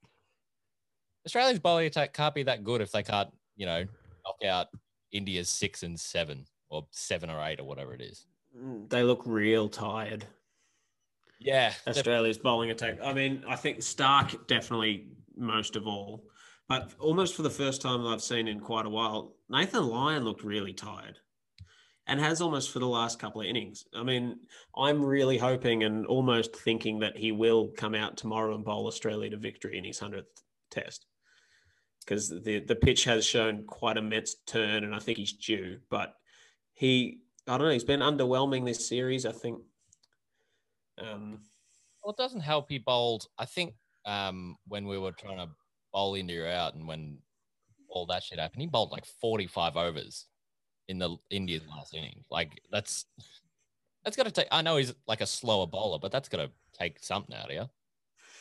[1.25, 3.85] Australia's bowling attack can't be that good if they can't, you know,
[4.25, 4.67] knock out
[5.11, 8.25] India's six and seven or seven or eight or whatever it is.
[8.57, 10.25] Mm, they look real tired.
[11.39, 11.73] Yeah.
[11.87, 12.97] Australia's bowling attack.
[13.03, 16.23] I mean, I think Stark definitely most of all.
[16.69, 20.43] But almost for the first time I've seen in quite a while, Nathan Lyon looked
[20.43, 21.19] really tired
[22.07, 23.85] and has almost for the last couple of innings.
[23.95, 24.39] I mean,
[24.75, 29.29] I'm really hoping and almost thinking that he will come out tomorrow and bowl Australia
[29.29, 30.23] to victory in his 100th
[30.71, 31.05] test
[32.05, 35.79] because the, the pitch has shown quite a Mets turn and I think he's due.
[35.89, 36.13] But
[36.73, 39.59] he, I don't know, he's been underwhelming this series, I think.
[41.01, 41.39] Um,
[42.03, 45.47] well, it doesn't help he bowled, I think um, when we were trying to
[45.93, 47.19] bowl India out and when
[47.87, 50.25] all that shit happened, he bowled like 45 overs
[50.87, 52.23] in the India's last inning.
[52.29, 53.05] Like that's
[54.03, 54.47] that's got to take.
[54.51, 57.51] I know he's like a slower bowler, but that's got to take something out of
[57.51, 57.69] you.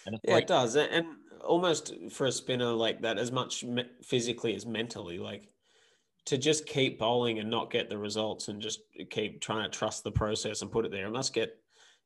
[0.07, 1.07] And yeah, like, it does, and
[1.45, 3.65] almost for a spinner like that, as much
[4.03, 5.49] physically as mentally, like
[6.25, 10.05] to just keep bowling and not get the results and just keep trying to trust
[10.05, 11.07] the process and put it there.
[11.07, 11.57] It must get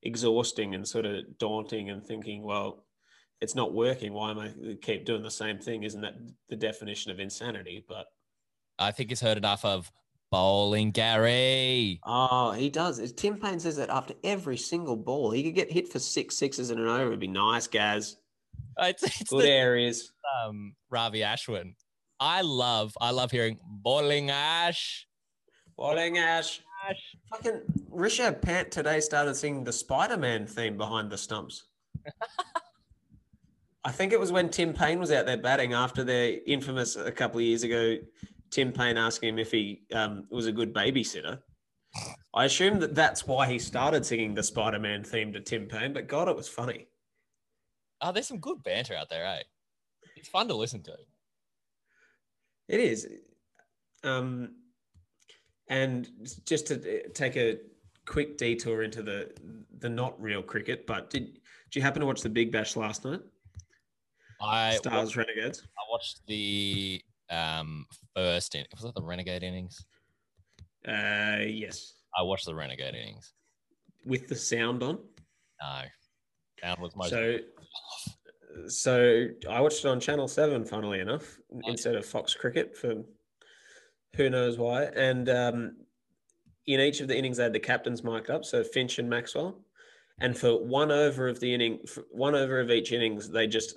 [0.02, 2.84] exhausting and sort of daunting and thinking, well,
[3.40, 4.12] it's not working.
[4.12, 4.50] Why am I
[4.82, 5.82] keep doing the same thing?
[5.82, 6.14] Isn't that
[6.48, 7.84] the definition of insanity?
[7.88, 8.06] But
[8.78, 9.90] I think he's heard enough of
[10.30, 12.00] Bowling Gary.
[12.04, 13.12] Oh, he does.
[13.12, 16.70] Tim Paine says that after every single ball, he could get hit for six sixes
[16.70, 17.08] in an over.
[17.08, 18.16] It'd be nice, Gaz.
[18.78, 20.12] It's, it's Good the, areas.
[20.44, 21.74] um, Ravi Ashwin.
[22.18, 25.06] I love, I love hearing bowling ash.
[25.76, 26.62] Bowling Ash.
[26.88, 27.16] Ash.
[27.30, 27.60] Fucking
[27.92, 31.64] Rishabh Pant today started singing the Spider Man theme behind the stumps.
[33.86, 37.12] I think it was when Tim Paine was out there batting after their infamous a
[37.12, 37.98] couple of years ago.
[38.50, 41.38] Tim Paine asking him if he um, was a good babysitter.
[42.34, 45.92] I assume that that's why he started singing the Spider Man theme to Tim Paine,
[45.92, 46.88] but God, it was funny.
[48.00, 49.42] Oh, there's some good banter out there, eh?
[50.16, 50.96] It's fun to listen to.
[52.66, 53.06] It is.
[54.02, 54.56] Um,
[55.68, 56.08] and
[56.44, 57.58] just to take a
[58.04, 59.30] quick detour into the
[59.78, 61.34] the not real cricket, but did
[61.70, 63.20] did you happen to watch the Big Bash last night?
[64.40, 65.62] I Stars Renegades.
[65.78, 69.84] I watched the um first in was that the Renegade innings?
[70.86, 73.32] Uh, yes, I watched the Renegade innings.
[74.04, 74.98] with the sound on.
[75.60, 75.82] No.
[76.62, 77.38] Sound was most So,
[78.68, 83.02] so I watched it on Channel Seven, funnily enough, instead of Fox Cricket for
[84.16, 84.84] who knows why.
[84.84, 85.76] And um,
[86.66, 89.60] in each of the innings, they had the captains marked up, so Finch and Maxwell.
[90.20, 93.76] And for one over of the inning, one over of each innings, they just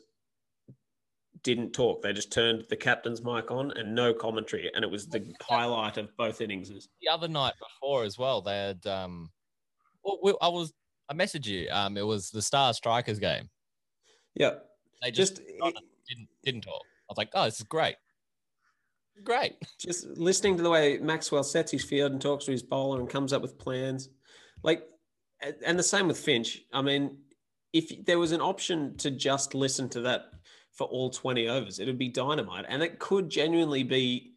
[1.43, 2.01] didn't talk.
[2.01, 5.97] They just turned the captain's mic on and no commentary, and it was the highlight
[5.97, 6.69] of both innings.
[7.01, 8.41] the other night before as well.
[8.41, 9.31] They had um
[10.03, 10.73] well, we, I was
[11.09, 11.67] I messaged you.
[11.71, 13.49] Um it was the Star Strikers game.
[14.35, 14.55] Yeah,
[15.01, 15.47] They just, Just
[16.07, 16.81] didn't didn't talk.
[17.09, 17.95] I was like, oh, this is great.
[19.23, 19.55] Great.
[19.79, 23.09] just listening to the way Maxwell sets his field and talks to his bowler and
[23.09, 24.07] comes up with plans,
[24.63, 24.83] like,
[25.65, 26.61] and the same with Finch.
[26.71, 27.17] I mean,
[27.73, 30.21] if there was an option to just listen to that
[30.71, 31.79] for all 20 overs.
[31.79, 32.65] It would be dynamite.
[32.67, 34.33] And it could genuinely be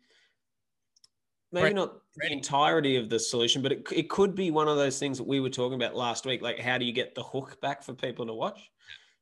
[1.52, 2.30] maybe Brett, not Brett.
[2.30, 5.26] the entirety of the solution, but it, it could be one of those things that
[5.26, 6.42] we were talking about last week.
[6.42, 8.70] Like, how do you get the hook back for people to watch?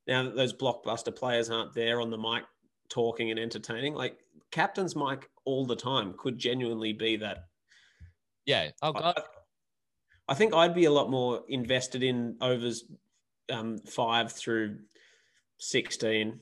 [0.07, 2.45] Now that those blockbuster players aren't there on the mic
[2.89, 4.19] talking and entertaining, like
[4.51, 7.45] captain's mic all the time could genuinely be that.
[8.47, 8.71] Yeah.
[8.83, 9.15] Oh, God.
[9.17, 9.23] I,
[10.29, 12.85] I think I'd be a lot more invested in overs
[13.53, 14.79] um, five through
[15.59, 16.41] 16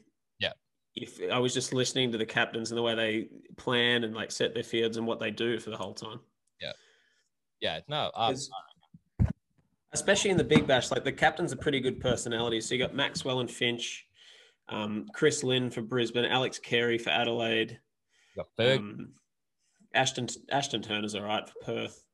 [0.95, 4.33] if I was just listening to the captains and the way they plan and like
[4.33, 6.21] set their fields and what they do for the whole time.
[6.61, 6.73] Yeah.
[7.61, 7.81] Yeah.
[7.89, 8.11] No.
[8.15, 8.35] Um,
[9.93, 12.69] especially in the big bash, like the captains are pretty good personalities.
[12.69, 14.07] So you got Maxwell and Finch,
[14.69, 17.79] um, Chris Lynn for Brisbane, Alex Carey for Adelaide,
[18.59, 19.13] um,
[19.95, 22.05] Ashton Ashton Turner's all right for Perth.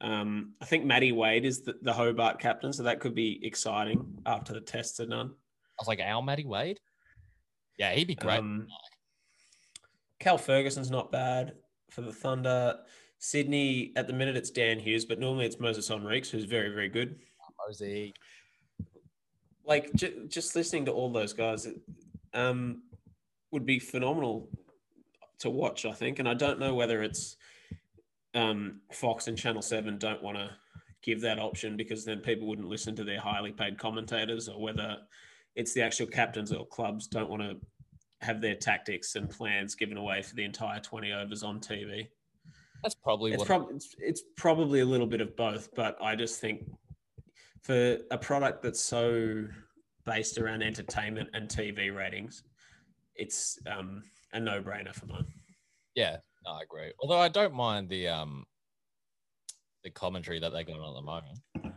[0.00, 4.18] Um, I think Matty Wade is the, the Hobart captain, so that could be exciting
[4.26, 5.28] after the tests are done.
[5.30, 6.78] I was like, Al Matty Wade.
[7.78, 8.38] Yeah, he'd be great.
[8.38, 8.66] Um,
[10.20, 11.54] Cal Ferguson's not bad
[11.90, 12.78] for the Thunder.
[13.18, 16.88] Sydney, at the minute, it's Dan Hughes, but normally it's Moises Henriques, who's very, very
[16.88, 17.18] good.
[17.66, 18.14] Mosey.
[19.64, 21.66] like j- just listening to all those guys
[22.34, 22.82] um,
[23.50, 24.48] would be phenomenal
[25.38, 27.36] to watch i think and i don't know whether it's
[28.34, 30.50] um, fox and channel 7 don't want to
[31.02, 34.98] give that option because then people wouldn't listen to their highly paid commentators or whether
[35.56, 37.56] it's the actual captains or clubs don't want to
[38.20, 42.08] have their tactics and plans given away for the entire 20 overs on tv
[42.82, 43.46] That's probably it's, what.
[43.46, 46.64] prob- it's, it's probably a little bit of both, but I just think
[47.62, 49.46] for a product that's so
[50.04, 52.42] based around entertainment and TV ratings,
[53.16, 55.26] it's um, a no-brainer for mine.
[55.94, 56.16] yeah.
[56.46, 56.92] No, I agree.
[57.00, 58.44] Although I don't mind the um
[59.82, 61.74] the commentary that they got on at the moment.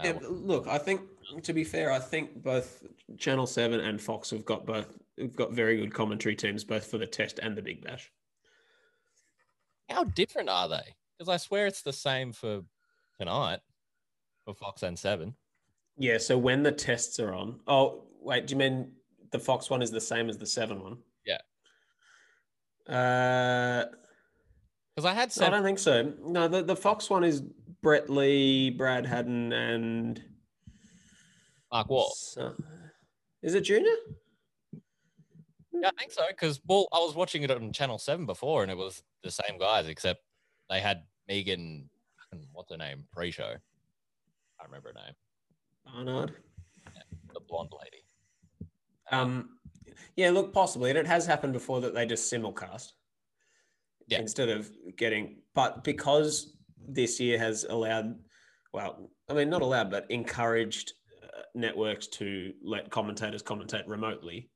[0.00, 1.02] Uh, Yeah, look, I think
[1.42, 2.82] to be fair, I think both
[3.18, 6.98] Channel Seven and Fox have got both have got very good commentary teams, both for
[6.98, 8.10] the Test and the Big Bash.
[9.88, 10.94] how different are they?
[11.18, 12.62] Because I swear it's the same for
[13.18, 13.60] tonight
[14.44, 15.34] for Fox and Seven.
[15.98, 18.92] Yeah, so when the tests are on, oh wait, do you mean
[19.30, 20.98] the Fox one is the same as the Seven one?
[21.26, 21.38] Yeah.
[22.88, 23.84] Uh,
[24.94, 26.12] Because I had I don't think so.
[26.24, 27.42] No, the, the Fox one is
[27.82, 30.22] Brett Lee, Brad Haddin, and
[31.72, 32.10] Mark Waugh.
[32.14, 32.54] So-
[33.42, 33.94] is it Junior?
[35.72, 36.22] Yeah, I think so.
[36.28, 39.58] Because well, I was watching it on Channel Seven before, and it was the same
[39.58, 40.20] guys, except
[40.68, 41.88] they had Megan.
[42.52, 43.04] What's her name?
[43.12, 43.54] Pre-show.
[44.60, 45.14] I remember her name.
[45.86, 46.34] Barnard.
[47.32, 48.04] The blonde lady.
[49.10, 49.56] Um,
[50.16, 52.92] yeah, look, possibly, and it has happened before that they just simulcast.
[54.06, 54.18] Yeah.
[54.18, 56.56] Instead of getting, but because
[56.88, 58.14] this year has allowed,
[58.72, 64.50] well, I mean, not allowed, but encouraged uh, networks to let commentators commentate remotely.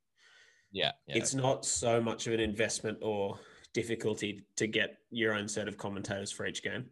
[0.73, 1.17] Yeah, yeah.
[1.17, 3.39] it's not so much of an investment or
[3.73, 6.87] difficulty to get your own set of commentators for each game.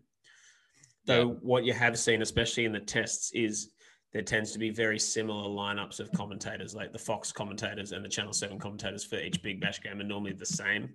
[1.07, 1.35] Though yeah.
[1.41, 3.71] what you have seen, especially in the tests, is
[4.13, 8.09] there tends to be very similar lineups of commentators, like the Fox commentators and the
[8.09, 10.91] Channel 7 commentators for each Big Bash game are normally the same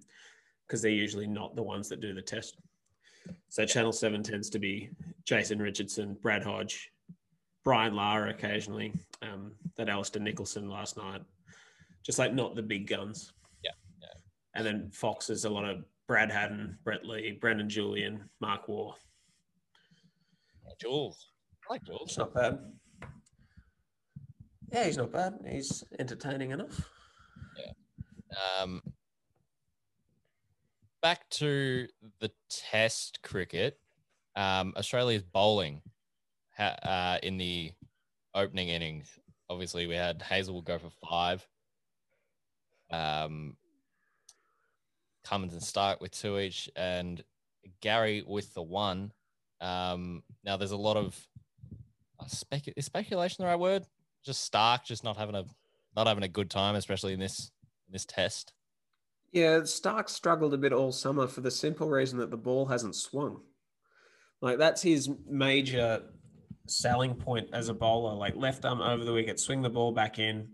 [0.67, 2.58] because they're usually not the ones that do the test.
[3.50, 4.90] So Channel 7 tends to be
[5.24, 6.92] Jason Richardson, Brad Hodge,
[7.63, 11.22] Brian Lara occasionally, um, that Alistair Nicholson last night.
[12.04, 13.34] Just like not the big guns.
[13.63, 13.72] Yeah.
[14.02, 14.08] yeah.
[14.56, 18.96] And then Fox is a lot of Brad Haddin, Brett Lee, Brendan Julian, Mark Waugh.
[20.66, 21.32] Yeah, Jules.
[21.70, 22.10] I like Jules.
[22.10, 22.60] It's not bad.
[24.72, 25.34] Yeah, he's not bad.
[25.50, 26.90] He's entertaining enough.
[27.58, 28.62] Yeah.
[28.62, 28.82] Um,
[31.02, 31.88] back to
[32.20, 33.80] the test cricket.
[34.36, 35.82] Um, Australia's bowling
[36.56, 37.72] ha- uh, in the
[38.34, 39.08] opening innings.
[39.50, 41.48] Obviously, we had Hazlewood go for five.
[42.92, 43.56] Um,
[45.24, 47.24] Cummins and Starc with two each, and
[47.82, 49.12] Gary with the one.
[49.60, 51.28] Um, now, there's a lot of
[52.20, 52.26] uh,
[52.76, 53.84] is speculation the right word?
[54.24, 55.46] Just Starc just not having a
[55.96, 57.52] not having a good time, especially in this
[57.88, 58.54] in this test.
[59.32, 62.96] Yeah, Starc struggled a bit all summer for the simple reason that the ball hasn't
[62.96, 63.42] swung.
[64.42, 66.04] Like that's his major
[66.68, 68.13] selling point as a bowler.
[68.13, 70.48] Like left arm over the wicket, swing the ball back in.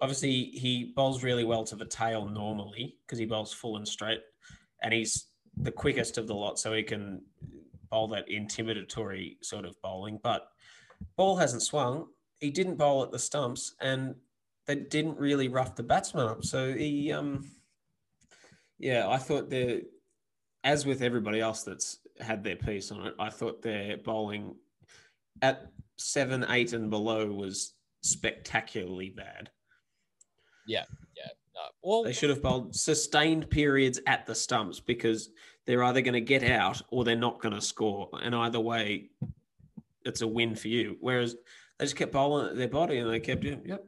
[0.00, 4.20] Obviously, he bowls really well to the tail normally because he bowls full and straight,
[4.82, 7.22] and he's the quickest of the lot, so he can
[7.90, 10.18] bowl that intimidatory sort of bowling.
[10.22, 10.48] But
[11.16, 12.08] ball hasn't swung.
[12.40, 14.16] He didn't bowl at the stumps, and
[14.66, 16.44] that didn't really rough the batsman up.
[16.44, 17.50] So he, um,
[18.78, 19.84] yeah, I thought the,
[20.64, 24.56] as with everybody else that's had their piece on it, I thought their bowling
[25.42, 29.50] at seven, eight, and below was spectacularly bad.
[30.66, 30.84] Yeah,
[31.16, 31.28] yeah.
[31.54, 31.60] No.
[31.82, 35.30] Well, they should have bowled sustained periods at the stumps because
[35.64, 39.10] they're either going to get out or they're not going to score, and either way,
[40.04, 40.96] it's a win for you.
[41.00, 41.36] Whereas
[41.78, 43.84] they just kept bowling at their body and they kept, yep,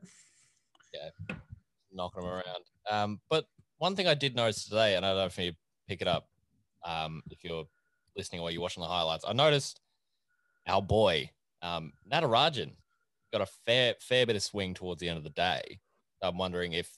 [1.92, 2.64] knocking them around.
[2.90, 3.46] Um, but
[3.78, 5.52] one thing I did notice today, and I don't know if you
[5.88, 6.28] pick it up
[6.84, 7.66] um, if you're
[8.16, 9.80] listening or you're watching the highlights, I noticed
[10.66, 11.30] our boy
[11.62, 12.72] um, Natarajan
[13.32, 15.80] got a fair fair bit of swing towards the end of the day.
[16.22, 16.96] I'm wondering if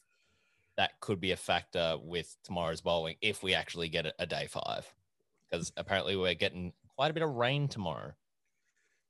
[0.76, 4.46] that could be a factor with tomorrow's bowling if we actually get a, a day
[4.48, 4.92] five,
[5.50, 8.12] because apparently we're getting quite a bit of rain tomorrow.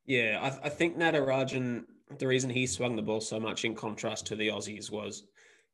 [0.07, 1.85] Yeah, I, I think Natarajan
[2.19, 5.25] the reason he swung the ball so much in contrast to the Aussies was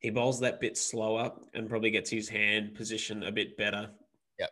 [0.01, 3.91] he bowls that bit slower and probably gets his hand position a bit better.
[4.39, 4.51] Yep.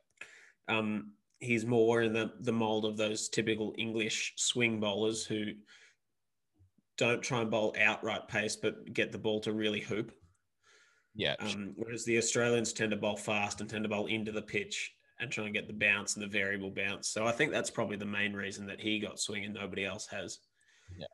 [0.68, 5.52] Um, he's more in the, the mold of those typical English swing bowlers who
[6.96, 10.12] don't try and bowl outright pace, but get the ball to really hoop.
[11.14, 11.34] Yeah.
[11.38, 14.92] Um, whereas the Australians tend to bowl fast and tend to bowl into the pitch
[15.20, 17.08] and try and get the bounce and the variable bounce.
[17.08, 20.06] So I think that's probably the main reason that he got swing and nobody else
[20.06, 20.38] has.
[20.98, 21.06] Yeah.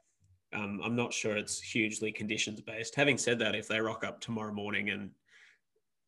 [0.52, 2.94] Um, I'm not sure it's hugely conditions based.
[2.94, 5.10] Having said that, if they rock up tomorrow morning and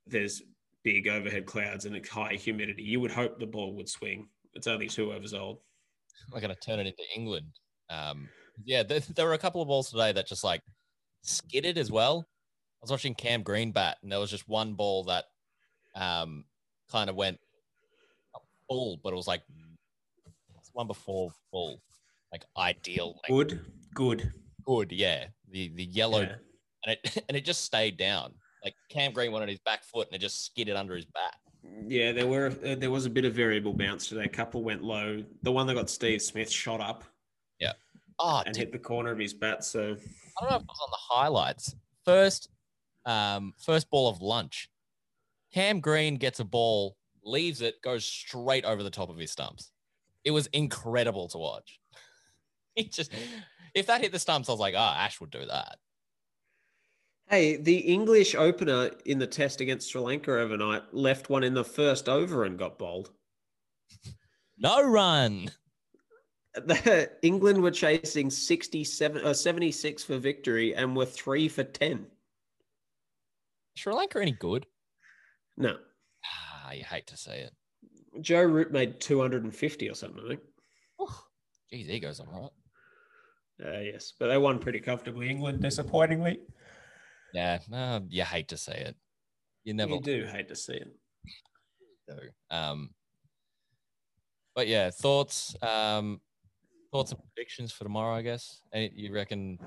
[0.07, 0.43] there's
[0.83, 4.29] big overhead clouds and it's high humidity, you would hope the ball would swing.
[4.55, 5.59] It's only two overs old.
[6.33, 7.47] We're going to turn it into England.
[7.89, 8.29] Um,
[8.65, 10.63] yeah, there, there, were a couple of balls today that just like
[11.23, 12.27] skidded as well.
[12.29, 15.27] I was watching Cam Green bat, and there was just one ball that
[15.95, 16.45] um,
[16.91, 17.39] kind of went
[18.69, 19.43] full, but it was like
[20.73, 21.81] one before full,
[22.33, 23.21] like ideal.
[23.23, 24.33] Like, Good Good.
[24.65, 25.27] Good, yeah.
[25.51, 26.37] The the yellow yeah.
[26.87, 28.35] and it and it just stayed down.
[28.65, 31.35] Like Cam Green wanted his back foot and it just skidded under his bat.
[31.87, 34.25] Yeah, there were uh, there was a bit of variable bounce today.
[34.25, 35.23] A couple went low.
[35.43, 37.05] The one that got Steve Smith shot up.
[37.61, 37.73] Yeah.
[38.19, 39.65] Oh, and hit the corner of his bat.
[39.65, 41.75] So I don't know if it was on the highlights.
[42.05, 42.49] First,
[43.07, 44.69] um, first ball of lunch.
[45.53, 49.71] Cam Green gets a ball, leaves it, goes straight over the top of his stumps.
[50.25, 51.79] It was incredible to watch.
[52.77, 53.13] He just
[53.75, 55.77] if that hit the stumps, I was like, ah, oh, Ash would do that.
[57.29, 61.65] Hey, the English opener in the test against Sri Lanka overnight left one in the
[61.65, 63.11] first over and got bowled.
[64.59, 65.51] No run.
[66.55, 72.07] The, England were chasing 67 uh, 76 for victory and were 3 for 10.
[73.75, 74.67] Sri Lanka any good?
[75.57, 75.79] No.
[76.25, 77.53] Ah, you hate to say it.
[78.21, 80.41] Joe Root made 250 or something, I think.
[81.73, 82.51] Geez, he goes all right.
[83.65, 85.31] Uh, yes, but they won pretty comfortably.
[85.31, 86.41] England, disappointingly.
[87.33, 88.97] Yeah, uh, you hate to see it.
[89.65, 89.95] You never.
[89.95, 90.89] You do hate to see it.
[92.09, 92.17] Do.
[92.51, 92.91] Um,
[94.55, 95.55] but yeah, thoughts.
[95.63, 96.21] Um,
[96.91, 98.15] thoughts and predictions for tomorrow.
[98.15, 98.61] I guess.
[98.73, 99.59] Any, you reckon?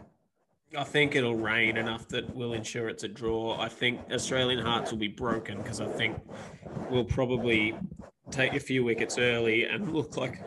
[0.78, 3.58] I think it'll rain enough that we'll ensure it's a draw.
[3.60, 6.18] I think Australian hearts will be broken because I think
[6.90, 7.76] we'll probably
[8.32, 10.42] take a few wickets early and look like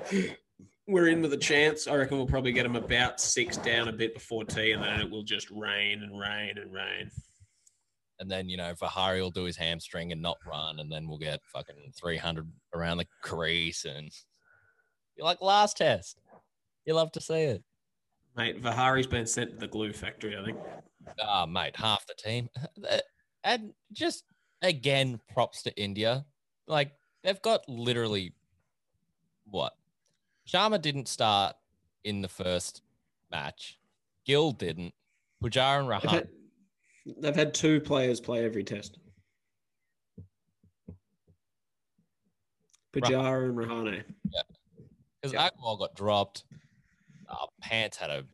[0.88, 1.86] we're in with a chance.
[1.86, 5.00] I reckon we'll probably get them about six down a bit before tea, and then
[5.00, 7.10] it will just rain and rain and rain.
[8.18, 11.18] And then, you know, Vihari will do his hamstring and not run, and then we'll
[11.18, 13.84] get fucking 300 around the crease.
[13.84, 14.10] And
[15.14, 16.18] you're like, last test.
[16.86, 17.62] You love to see it.
[18.36, 20.58] Mate, Vihari's been sent to the glue factory, I think.
[21.22, 22.48] Ah, mate, half the team.
[23.44, 24.24] And just
[24.62, 26.26] again, props to India.
[26.66, 26.90] Like,
[27.22, 28.34] they've got literally
[29.46, 29.77] what?
[30.48, 31.56] Sharma didn't start
[32.04, 32.82] in the first
[33.30, 33.78] match.
[34.24, 34.94] Gill didn't.
[35.42, 36.28] Pujara and They've had,
[37.20, 38.98] they've had two players play every test.
[42.92, 44.04] Pujara and Rahane.
[44.30, 44.42] Yeah.
[45.20, 45.50] Because Yeah.
[45.50, 46.44] Agarwal got dropped.
[47.28, 48.24] Uh, Pant's had a.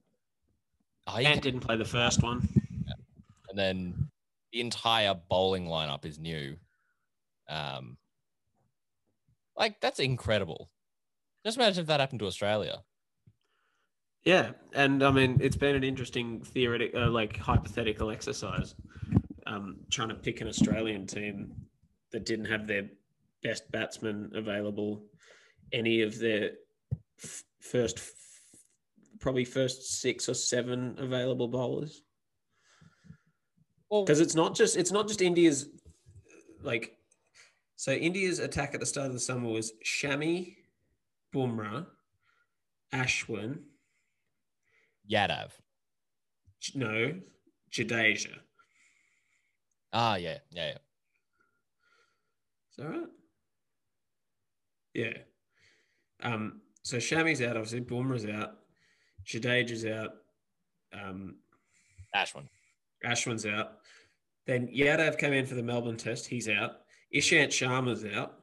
[1.07, 2.49] Oh, he- Ant didn't play the first one.
[3.49, 4.11] and then
[4.53, 6.57] the entire bowling lineup is new.
[7.49, 7.99] Um,
[9.57, 10.71] like that's incredible.
[11.45, 12.83] Just imagine if that happened to Australia.
[14.25, 18.75] Yeah, and I mean it's been an interesting theoretic, uh, like hypothetical exercise,
[19.47, 21.53] um, trying to pick an Australian team
[22.13, 22.89] that didn't have their
[23.43, 25.05] best batsman available,
[25.73, 26.53] any of their
[27.23, 28.13] f- first, f-
[29.21, 32.03] probably first six or seven available bowlers,
[33.91, 35.69] Well, because it's not just it's not just India's
[36.63, 36.97] like,
[37.77, 40.57] so India's attack at the start of the summer was Shami,
[41.35, 41.87] Bumrah,
[42.93, 43.59] Ashwin.
[45.11, 45.51] Yadav.
[46.75, 47.15] No,
[47.71, 48.39] Jadeja.
[49.93, 50.79] Ah, yeah, yeah, yeah.
[52.71, 53.07] Is that right?
[54.95, 55.13] Yeah.
[56.23, 57.81] Um, so Shami's out, obviously.
[57.81, 58.59] Bumrah's out.
[59.27, 60.11] Jadeja's out.
[60.93, 61.37] Um,
[62.15, 62.49] Ashwin.
[63.05, 63.79] Ashwin's out.
[64.47, 66.27] Then Yadav came in for the Melbourne test.
[66.27, 66.73] He's out.
[67.15, 68.35] Ishant Sharma's out.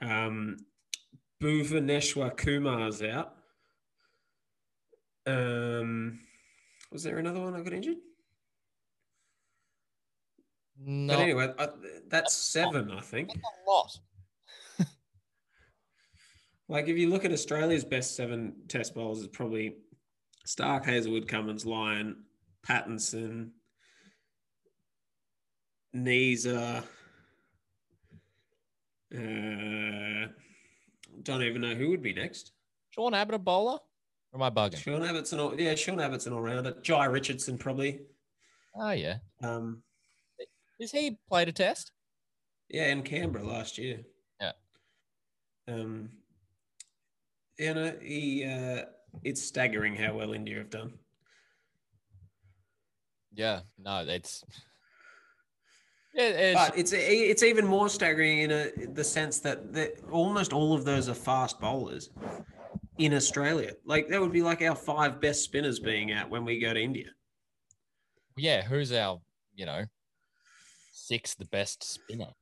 [0.00, 0.56] Um,
[1.42, 3.34] Bhuvneshwar Kumar's out.
[5.26, 6.20] Um,
[6.90, 7.98] was there another one I got injured?
[10.80, 11.68] No, But anyway, I,
[12.08, 13.28] that's seven, I think.
[13.28, 13.98] that's a lot.
[16.70, 19.76] Like if you look at Australia's best seven test bowlers, it's probably
[20.46, 22.24] Starc, Hazlewood, Cummins, Lyon,
[22.66, 23.52] Pattinson,
[25.96, 26.82] Neser.
[29.14, 30.26] Uh,
[31.22, 32.52] don't even know who would be next.
[32.90, 33.78] Sean Abbott a bowler?
[34.32, 34.78] Or am I bugging?
[34.78, 36.72] Sean Abbott's an all, yeah, Sean Abbott's an all rounder.
[36.72, 38.00] Jhye Richardson probably.
[38.76, 39.16] Oh yeah.
[39.42, 39.82] Um,
[40.78, 41.92] Is he played a test?
[42.68, 44.00] yeah, in Canberra last year.
[44.40, 44.52] Yeah.
[45.66, 46.10] Um,
[47.58, 48.84] you know, he uh,
[49.24, 50.92] it's staggering how well India have done.
[53.32, 53.60] Yeah.
[53.78, 54.44] No, it's.
[56.18, 60.52] Yeah, it's, But it's it's even more staggering in a, the sense that the, almost
[60.52, 62.10] all of those are fast bowlers
[62.98, 63.74] in Australia.
[63.84, 66.80] Like that would be like our five best spinners being out when we go to
[66.80, 67.10] India.
[68.36, 68.62] yeah.
[68.62, 69.20] Who's our,
[69.54, 69.84] you know,
[70.92, 72.32] sixth best spinner?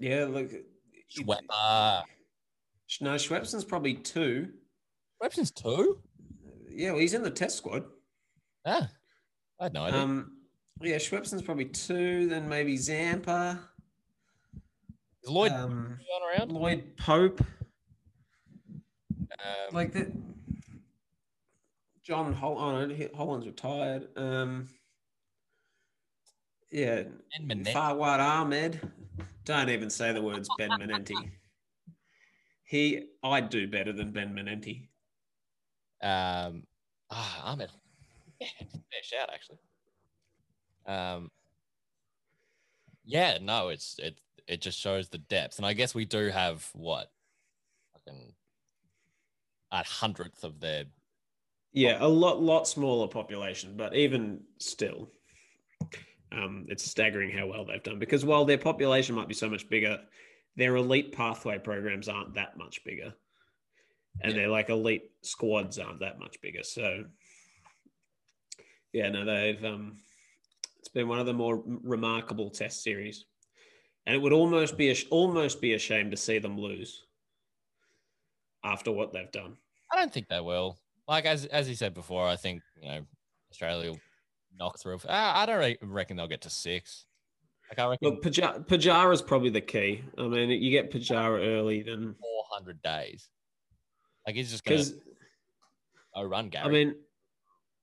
[0.00, 0.50] Yeah, look.
[1.16, 2.02] Schwepper.
[3.00, 4.48] No, Swepson's probably two.
[5.22, 6.00] Webson's two.
[6.68, 7.84] Yeah, well, he's in the test squad.
[8.66, 8.90] Ah,
[9.60, 10.00] I had no idea.
[10.00, 10.32] Um,
[10.80, 12.28] yeah, Swepson's probably two.
[12.28, 13.60] Then maybe Zampa,
[15.26, 15.98] Lloyd um,
[16.36, 16.52] around?
[16.52, 17.40] Lloyd Pope.
[18.70, 20.12] Um, like that.
[22.02, 24.08] John Hol- oh, Holland's retired.
[24.16, 24.68] Um,
[26.70, 27.04] yeah,
[27.40, 27.64] Ben.
[27.64, 28.80] Fawad Ahmed.
[29.44, 31.14] Don't even say the words Ben Manenti.
[32.64, 34.88] He, I'd do better than Ben Manenti.
[36.02, 36.64] Um,
[37.10, 37.70] ah, Ahmed.
[38.40, 39.58] Yeah, fair shout actually.
[40.86, 41.30] Um,
[43.04, 46.68] yeah, no, it's it it just shows the depth, and I guess we do have
[46.74, 47.10] what,
[47.92, 48.34] fucking,
[49.72, 50.84] a hundredth of their.
[51.72, 55.10] Yeah, a lot, lot smaller population, but even still,
[56.30, 57.98] um, it's staggering how well they've done.
[57.98, 59.98] Because while their population might be so much bigger,
[60.56, 63.12] their elite pathway programs aren't that much bigger,
[64.20, 64.42] and Yeah.
[64.42, 66.62] their like elite squads aren't that much bigger.
[66.62, 67.06] So,
[68.92, 69.98] yeah, no, they've um,
[70.84, 73.24] it's been one of the more remarkable Test series,
[74.04, 77.04] and it would almost be a, almost be a shame to see them lose
[78.62, 79.56] after what they've done.
[79.90, 80.76] I don't think they will.
[81.08, 83.00] Like as as he said before, I think you know
[83.50, 84.00] Australia will
[84.58, 84.98] knock through.
[85.08, 87.06] I, I don't re- reckon they'll get to six.
[87.70, 90.04] Like I reckon Look, Pujara, Pujara's probably the key.
[90.18, 93.30] I mean, you get Pujara early, then four hundred days.
[94.26, 94.96] Like he's just because
[96.14, 96.66] go run Gary.
[96.66, 96.94] I mean,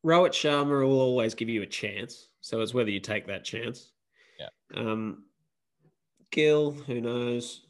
[0.05, 3.91] Rohit Sharma will always give you a chance, so it's whether you take that chance.
[4.39, 4.49] Yeah.
[4.75, 5.25] Um,
[6.31, 7.65] Gill, who knows?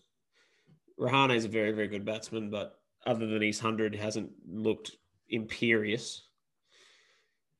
[0.99, 4.91] Rahane is a very, very good batsman, but other than his hundred, hasn't looked
[5.29, 6.23] imperious.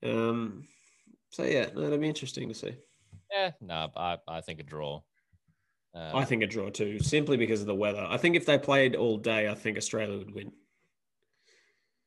[0.04, 0.68] Um,
[1.30, 2.76] so yeah, no, that'd be interesting to see.
[3.32, 5.02] Yeah, no, I, I think a draw.
[5.94, 8.06] Um, I think a draw too, simply because of the weather.
[8.08, 10.52] I think if they played all day, I think Australia would win.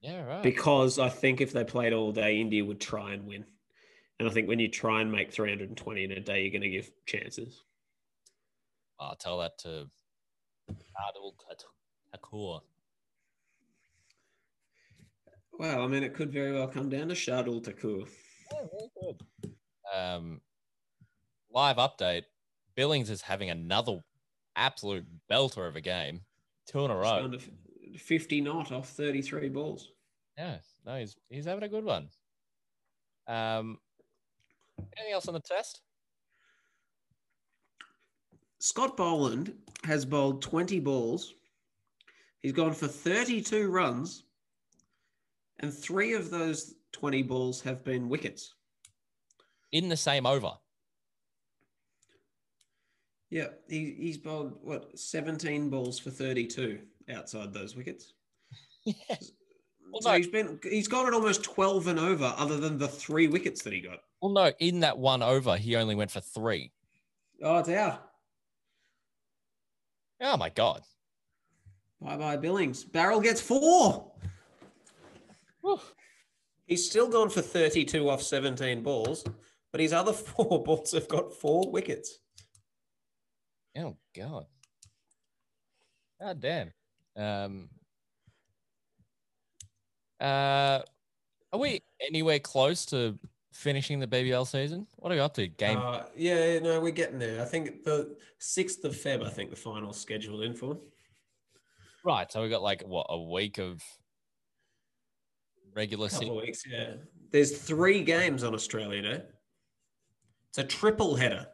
[0.00, 0.42] yeah, right.
[0.42, 3.44] Because I think if they played all day, India would try and win.
[4.18, 6.68] And I think when you try and make 320 in a day, you're going to
[6.68, 7.62] give chances.
[9.00, 9.88] I'll tell that to
[10.70, 11.32] Adil.
[15.58, 18.08] Well, I mean, it could very well come down to Shardul Thakur.
[18.52, 19.52] Yeah, very good.
[19.94, 20.40] Um,
[21.52, 22.22] live update.
[22.74, 24.00] Billings is having another
[24.56, 26.22] absolute belter of a game.
[26.66, 27.30] Two in a row.
[27.96, 29.92] 50 not off 33 balls.
[30.36, 32.08] Yeah, no, he's he's having a good one.
[33.28, 33.78] Um,
[34.78, 35.80] anything else on the test?
[38.60, 39.52] Scott Boland
[39.84, 41.34] has bowled 20 balls.
[42.40, 44.24] He's gone for 32 runs,
[45.60, 48.54] and three of those 20 balls have been wickets.
[49.72, 50.52] In the same over.
[53.30, 56.78] Yeah, he, he's bowled, what, 17 balls for 32
[57.12, 58.14] outside those wickets.
[58.84, 58.94] Yeah.
[59.92, 60.16] Well, so no.
[60.16, 63.72] he's been he's got it almost 12 and over, other than the three wickets that
[63.72, 64.00] he got.
[64.24, 66.72] Well, no, in that one over, he only went for three.
[67.42, 68.10] Oh, it's out.
[70.18, 70.80] Oh my god.
[72.00, 72.84] Bye bye, Billings.
[72.84, 74.12] Barrel gets four.
[75.60, 75.78] Whew.
[76.64, 79.26] He's still gone for 32 off 17 balls,
[79.70, 82.18] but his other four balls have got four wickets.
[83.76, 84.46] Oh god.
[86.18, 86.72] God damn.
[87.14, 87.68] Um.
[90.18, 90.80] Uh,
[91.52, 93.18] are we anywhere close to
[93.54, 94.86] finishing the BBL season?
[94.96, 95.46] What are you up to?
[95.46, 95.78] Game.
[95.78, 97.40] Uh, yeah, no, we're getting there.
[97.40, 100.78] I think the 6th of Feb, I think the final's scheduled in for.
[102.04, 102.30] right.
[102.30, 103.82] So we got like what a week of
[105.74, 106.94] regular couple weeks, yeah.
[107.30, 109.22] There's three games on Australia Day.
[110.50, 111.46] It's a triple header.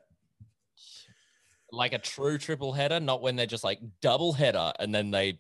[1.73, 5.39] like a true triple header, not when they're just like double header and then they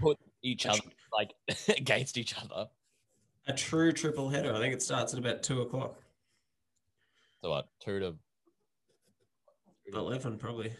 [0.00, 0.80] put each other
[1.12, 1.32] like
[1.68, 2.68] against each other.
[3.50, 4.54] A true triple header.
[4.54, 5.96] I think it starts at about two o'clock.
[7.42, 7.66] So what?
[7.84, 8.14] Two to.
[9.92, 10.72] 11, probably.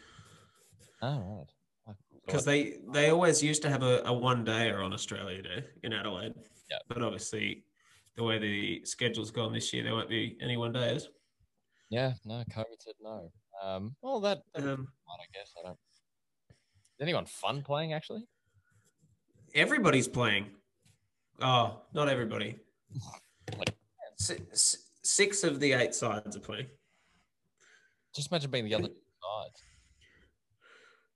[1.03, 1.47] Oh,
[1.89, 1.97] right.
[2.25, 5.93] Because they, they always used to have a, a one dayer on Australia Day in
[5.93, 6.35] Adelaide.
[6.71, 6.79] Yeah.
[6.89, 7.65] But obviously,
[8.17, 11.09] the way the schedule's gone this year, there won't be any one days.
[11.89, 13.33] Yeah, no, COVID said no.
[13.65, 15.53] Um, well, that, that's Um, fine, I guess.
[15.59, 15.79] I don't.
[16.51, 18.23] Is anyone fun playing actually?
[19.57, 20.47] everybody's playing.
[21.41, 22.59] Oh, not everybody.
[23.57, 23.75] Like-
[24.17, 26.67] Si- si- Six of the eight sides are playing.
[28.15, 29.63] Just imagine being the other two sides.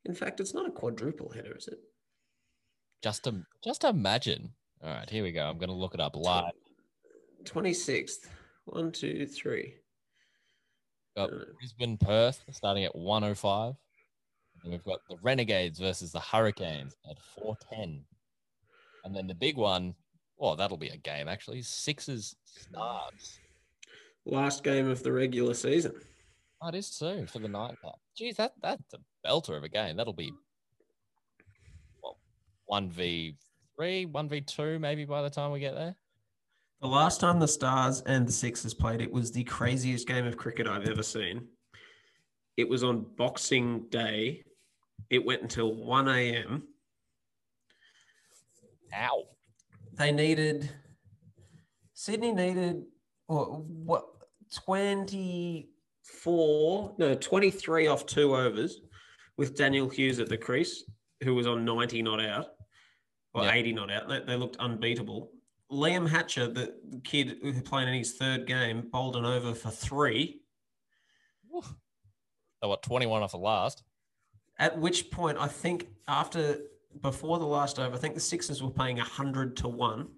[0.06, 1.78] In fact, it's not a quadruple header, is it?
[3.02, 4.54] Just to just imagine.
[4.82, 5.44] All right, here we go.
[5.46, 6.52] I'm gonna look it up live.
[7.44, 8.26] 26th.
[8.64, 9.74] One, two, three.
[11.14, 13.74] Got Uh, Brisbane, Perth starting at 105.
[14.62, 18.06] And we've got the Renegades versus the Hurricanes at 410.
[19.04, 19.94] And then the big one,
[20.36, 21.62] well, that'll be a game actually.
[21.62, 23.38] Sixers Stars.
[24.26, 25.92] Last game of the regular season.
[26.62, 27.96] Oh, it is soon for the night cap.
[28.16, 29.96] Geez, that that's a belter of a game.
[29.96, 30.32] That'll be
[32.02, 32.18] well,
[32.66, 33.36] one v
[33.76, 35.94] three, one v two, maybe by the time we get there.
[36.80, 40.36] The last time the Stars and the Sixers played, it was the craziest game of
[40.36, 41.46] cricket I've ever seen.
[42.56, 44.44] It was on Boxing Day.
[45.10, 46.62] It went until 1 a.m.
[48.94, 49.24] Ow.
[49.96, 50.70] They needed,
[51.92, 52.84] Sydney needed,
[53.26, 54.04] what, what
[54.64, 58.80] 24, no, 23 off two overs
[59.36, 60.84] with Daniel Hughes at the crease,
[61.22, 62.48] who was on 90 not out,
[63.34, 63.52] or Yeah.
[63.52, 64.08] 80 not out.
[64.08, 65.30] They, they looked unbeatable.
[65.70, 66.74] Liam Hatcher, the
[67.04, 70.40] kid who playing in his third game, bowled an over for three.
[71.52, 73.82] So what, 21 off the last?
[74.58, 76.58] At which point, I think after
[77.00, 80.08] before the last over, I think the Sixers were paying hundred to one,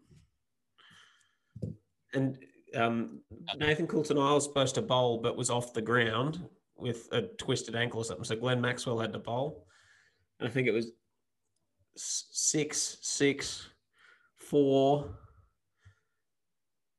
[2.14, 2.38] and
[2.74, 3.20] um,
[3.58, 6.44] Nathan Coulton was supposed to bowl, but was off the ground
[6.76, 8.24] with a twisted ankle or something.
[8.24, 9.66] So Glenn Maxwell had to bowl,
[10.40, 10.92] and I think it was
[11.96, 13.68] six, six,
[14.36, 15.16] four,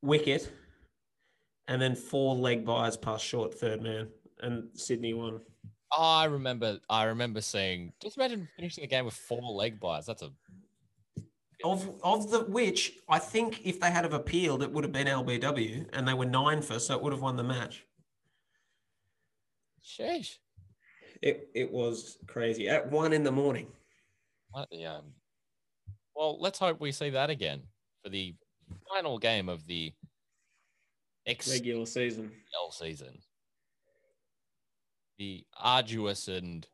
[0.01, 0.51] wicket,
[1.67, 4.07] and then four leg byes past short third man,
[4.41, 5.41] and Sydney won.
[5.92, 6.80] Oh, I remember.
[6.90, 7.94] I remember seeing.
[8.02, 10.06] Just imagine finishing a game with four leg byes.
[10.06, 10.32] That's a.
[11.64, 15.08] of of the which I think if they had have appealed, it would have been
[15.08, 17.86] LBW, and they were nine for, so it would have won the match.
[19.84, 20.38] Sheesh.
[21.22, 23.68] It it was crazy at one in the morning.
[24.52, 25.14] What the um
[26.16, 27.62] well, let's hope we see that again
[28.04, 28.36] for the
[28.90, 29.94] final game of the
[31.28, 32.32] XL Regular season.
[32.72, 33.20] season.
[35.18, 36.68] The arduous and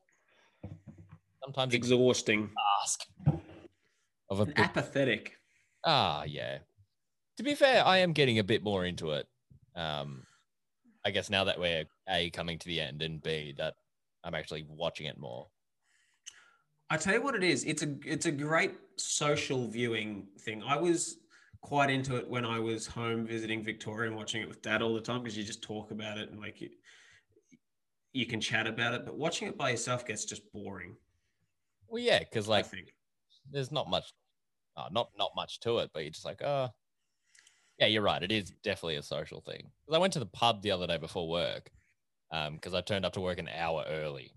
[1.44, 2.50] sometimes Exhausting.
[2.82, 3.06] task
[4.30, 5.38] of a And big apathetic.
[5.86, 6.60] Ah, yeah.
[7.38, 9.28] To be fair, I am getting a bit more into it.
[9.76, 10.24] Um,
[11.06, 13.76] I guess now that we're a coming to the end, and b that
[14.24, 15.48] I'm actually watching it more.
[16.90, 17.64] I tell you what it is.
[17.64, 20.62] It's a it's a great social viewing thing.
[20.64, 21.18] I was
[21.62, 24.94] quite into it when I was home visiting Victoria and watching it with dad all
[24.94, 26.62] the time because you just talk about it and like
[28.14, 29.06] you, can chat about it.
[29.06, 30.96] But watching it by yourself gets just boring.
[31.88, 32.66] Well, yeah, because like
[33.52, 34.12] there's not much,
[34.78, 36.70] uh, not not much to it, but you're just like, oh,
[37.78, 38.22] yeah, you're right.
[38.24, 39.72] It is definitely a social thing.
[39.86, 41.72] 'Cause I went to the pub the other day before work,
[42.32, 44.34] um, because I turned up to work an hour early.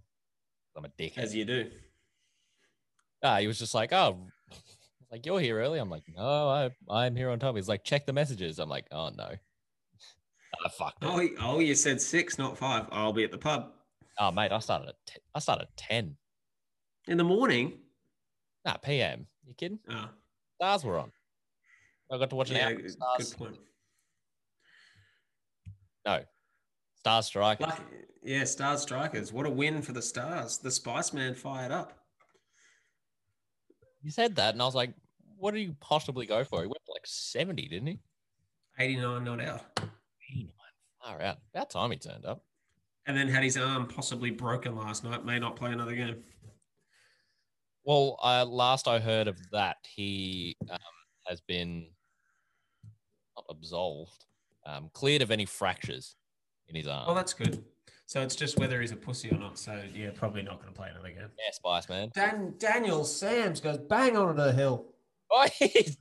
[0.76, 1.18] I'm a dickhead.
[1.18, 1.70] As you do.
[3.22, 4.26] Ah, he was just like, oh,
[5.10, 5.78] like you're here early.
[5.78, 7.56] I'm like, no, I I'm here on time.
[7.56, 8.58] He's like, check the messages.
[8.58, 9.34] I'm like, oh no,
[10.64, 11.06] I fucked it.
[11.08, 12.86] Oh, oh, you said six, not five.
[12.90, 13.72] I'll be at the pub
[14.18, 16.16] Oh mate, I started at 10, I started at ten.
[17.06, 17.74] in the morning.
[18.64, 19.26] Nah, PM.
[19.46, 19.78] You kidding?
[19.90, 20.08] Oh,
[20.56, 21.12] Stars were on.
[22.10, 22.74] I got to watch an yeah, hour.
[22.74, 23.34] good, Stars.
[23.34, 23.56] good point.
[26.06, 26.20] No,
[26.96, 27.60] Stars strike.
[27.60, 27.82] Lucky,
[28.22, 29.32] yeah, Stars Strikers.
[29.32, 30.58] What a win for the Stars.
[30.58, 31.92] The Spice Man fired up.
[34.02, 34.94] You said that, and I was like,
[35.36, 36.60] what do you possibly go for?
[36.62, 37.98] He went for like seventy, didn't he?
[38.78, 39.62] 89 not out.
[41.06, 41.38] Far out.
[41.54, 42.42] About time he turned up.
[43.06, 45.24] And then had his arm possibly broken last night.
[45.24, 46.16] May not play another game.
[47.84, 50.78] Well, uh, last I heard of that, he um,
[51.26, 51.86] has been
[53.36, 54.24] not absolved,
[54.64, 56.16] um, cleared of any fractures
[56.66, 57.04] in his arm.
[57.06, 57.64] Oh, that's good.
[58.06, 59.56] So it's just whether he's a pussy or not.
[59.56, 61.28] So yeah, probably not going to play another game.
[61.38, 62.10] yeah, Spice Man.
[62.12, 64.86] Dan Daniel Sams goes bang onto the hill.
[65.28, 65.96] Oh, he's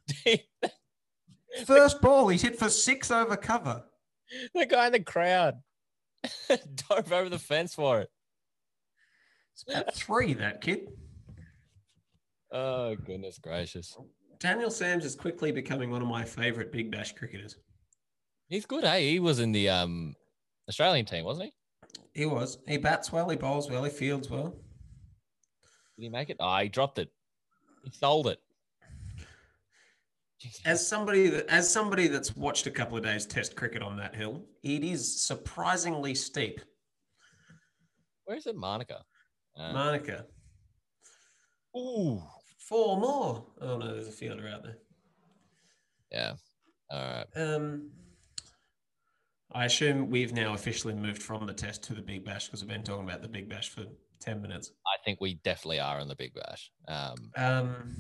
[1.66, 3.84] First ball, he's hit for six over cover.
[4.54, 5.56] The guy in the crowd
[6.50, 8.10] dove over the fence for it.
[9.54, 10.88] It's about three, that kid.
[12.52, 13.98] Oh goodness gracious,
[14.40, 17.56] Daniel Sams is quickly becoming one of my favourite Big Bash cricketers.
[18.48, 18.84] he's good.
[18.84, 20.16] Hey, he was in the um
[20.70, 21.52] Australian team, wasn't
[22.14, 22.22] he?
[22.22, 22.58] He was.
[22.68, 24.56] He bats well, he bowls well, he fields well.
[25.98, 26.38] Did he make it?
[26.40, 27.10] Oh, he dropped it.
[27.84, 28.40] He sold it.
[30.66, 34.16] As somebody that as somebody that's watched a couple of days test cricket on that
[34.16, 36.60] hill, it is surprisingly steep.
[38.26, 39.04] Where is it, Manuka?
[39.58, 40.26] Uh, Manuka.
[41.78, 42.22] ooh,
[42.68, 43.46] Four more.
[43.62, 44.78] Oh no, there's a fielder out there.
[46.12, 46.34] yeah.
[46.92, 47.28] All right.
[47.36, 47.92] Um,
[49.52, 52.70] I assume we've now officially moved from the test to the Big Bash because we've
[52.70, 53.86] been talking about the Big Bash for
[54.20, 54.72] ten minutes.
[54.86, 56.72] I think we definitely are in the Big Bash.
[56.88, 57.96] Um, Um,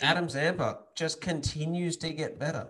[0.00, 2.68] Adam Zampa just continues to get better.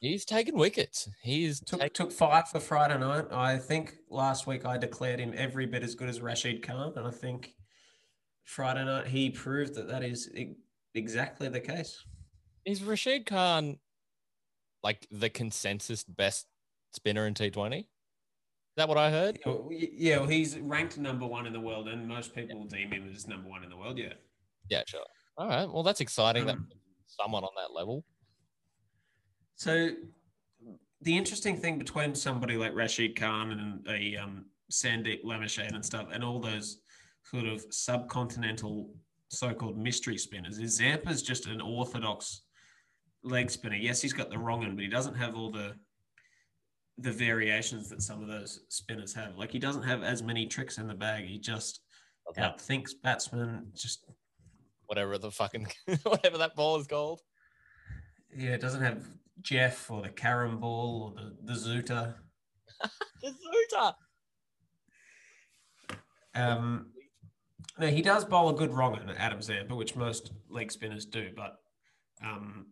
[0.00, 1.08] he's taken wickets.
[1.22, 1.94] He's Took taken.
[1.94, 3.26] took five for Friday night.
[3.32, 7.06] I think last week I declared him every bit as good as Rashid Khan, and
[7.06, 7.54] I think
[8.44, 10.30] Friday night he proved that that is
[10.94, 12.02] exactly the case.
[12.66, 13.78] Is Rashid Khan
[14.82, 16.46] like the consensus best
[16.92, 17.86] spinner in T20?
[18.74, 19.38] Is that what I heard?
[19.46, 23.08] Yeah, well, yeah, he's ranked number one in the world, and most people deem him
[23.14, 23.96] as number one in the world.
[23.96, 24.14] Yeah.
[24.68, 25.04] Yeah, sure.
[25.38, 25.70] All right.
[25.72, 28.04] Well, that's exciting Um, that someone on that level.
[29.54, 29.90] So
[31.02, 36.08] the interesting thing between somebody like Rashid Khan and a um, Sandeep Lamichhane and stuff,
[36.12, 36.80] and all those
[37.22, 38.88] sort of subcontinental
[39.28, 42.42] so-called mystery spinners, is Zampa's just an orthodox
[43.22, 43.76] leg spinner.
[43.76, 45.76] Yes, he's got the wrong one, but he doesn't have all the
[46.98, 49.36] the variations that some of those spinners have.
[49.36, 51.24] Like he doesn't have as many tricks in the bag.
[51.26, 51.80] He just
[52.34, 53.66] Doesn't outthinks batsmen.
[53.74, 54.04] Just
[54.86, 55.66] Whatever the fucking
[56.04, 57.20] whatever that ball is called.
[58.36, 59.06] yeah, it doesn't have
[59.40, 62.14] Jeff or the carom ball or the the zooter.
[63.22, 63.94] The zooter.
[66.34, 66.90] Um,
[67.78, 71.30] no, he does bowl a good wrong on Adam Zampa, which most leg spinners do.
[71.34, 71.56] But
[72.22, 72.66] um,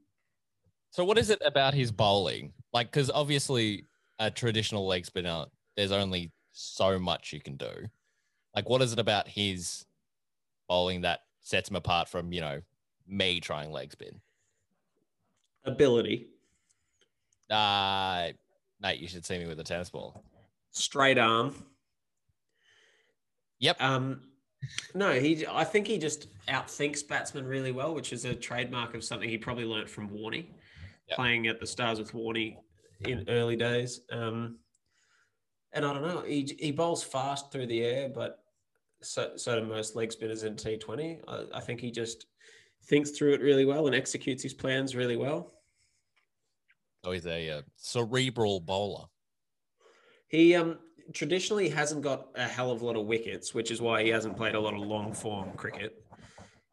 [0.90, 2.52] So what is it about his bowling?
[2.72, 3.86] Like, because obviously
[4.22, 5.46] a traditional leg spinner,
[5.76, 7.72] there's only so much you can do.
[8.54, 9.84] Like, what is it about his
[10.68, 12.60] bowling that sets him apart from you know
[13.06, 14.20] me trying leg spin?
[15.64, 16.28] ability,
[17.50, 18.30] Uh
[18.80, 20.24] mate, you should see me with a tennis ball.
[20.70, 21.66] straight arm.
[23.60, 23.80] Yep.
[23.80, 24.28] Um,
[24.94, 25.44] No, he.
[25.46, 29.38] I think he just outthinks batsmen really well, which is a trademark of something he
[29.38, 30.46] probably learnt from Warney,
[31.08, 31.14] Yeah.
[31.16, 32.58] playing at the Stars with Warney
[33.06, 34.00] in early days.
[34.10, 34.58] Um,
[35.72, 38.40] and I don't know, he he bowls fast through the air, but
[39.02, 41.20] so so do most leg spinners in T Twenty.
[41.26, 42.26] I, I think he just
[42.84, 45.54] thinks through it really well and executes his plans really well.
[47.04, 49.06] So he's a uh, cerebral bowler.
[50.28, 50.78] He um
[51.12, 54.36] traditionally hasn't got a hell of a lot of wickets, which is why he hasn't
[54.36, 56.01] played a lot of long form cricket.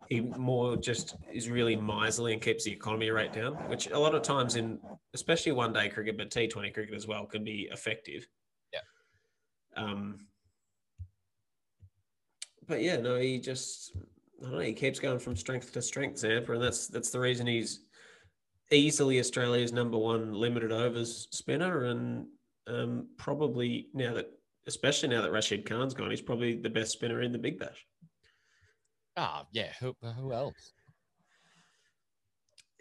[0.09, 4.15] He more just is really miserly and keeps the economy rate down, which a lot
[4.15, 4.79] of times in
[5.13, 8.27] especially one day cricket, but T Twenty cricket as well can be effective.
[8.73, 8.79] Yeah.
[9.75, 10.25] Um.
[12.67, 13.91] But yeah, no, he just
[14.39, 14.59] I don't know.
[14.59, 17.81] He keeps going from strength to strength, Zampa, and that's that's the reason he's
[18.71, 22.25] easily Australia's number one limited overs spinner, and
[22.67, 24.31] um, probably now that,
[24.67, 27.85] especially now that Rashid Khan's gone, he's probably the best spinner in the Big Bash.
[29.17, 29.71] Ah, yeah.
[29.79, 30.73] Who, who else?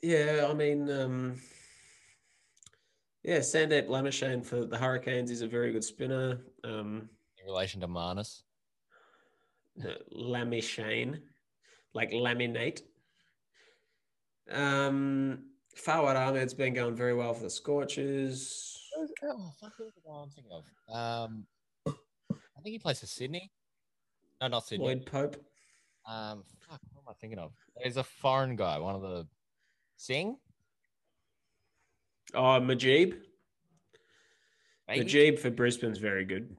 [0.02, 1.40] Yeah, I mean, um,
[3.24, 6.38] yeah, Sandeep Lamichhane for the Hurricanes is a very good spinner.
[6.62, 7.08] Um,
[7.40, 8.42] In relation to Marnus?
[10.14, 11.20] Lamichhane,
[11.94, 12.82] like laminate.
[14.50, 15.44] Um,
[15.76, 18.74] Fawad Ahmed's been going very well for the Scorchers.
[19.22, 20.64] Oh, fuck, who's the guy I'm thinking of?
[20.94, 21.46] Um,
[21.86, 23.50] I think he plays for Sydney.
[24.40, 24.86] No, not Sydney.
[24.86, 25.36] Lloyd Pope.
[26.08, 27.52] Um, fuck, what am I thinking of?
[27.76, 29.26] There's a foreign guy, one of the
[29.96, 30.36] Sing.
[32.34, 33.14] Oh, Mujeeb.
[34.88, 35.04] Maybe?
[35.04, 36.56] Mujeeb for Brisbane's very good.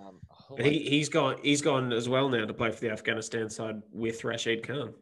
[0.00, 2.90] Um, who But he, he's gone he's gone as well now to play for the
[2.90, 4.94] Afghanistan side with Rashid Khan.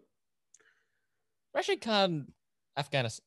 [1.55, 2.29] Rashid Khan,
[2.77, 3.25] Afghanistan.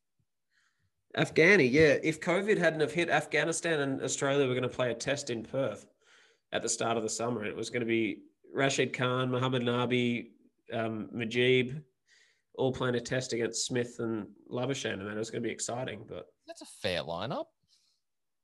[1.18, 1.98] Afghani, yeah.
[2.04, 5.44] If COVID hadn't have hit, Afghanistan and Australia were going to play a test in
[5.44, 5.88] Perth
[6.52, 7.46] at the start of the summer.
[7.46, 8.20] It was going to be
[8.54, 10.30] Rashid Khan, Muhammad Nabi,
[10.74, 11.82] um, Mujeeb,
[12.56, 16.04] all playing a test against Smith and Labuschagne, and that was going to be exciting.
[16.08, 17.46] But That's a fair lineup.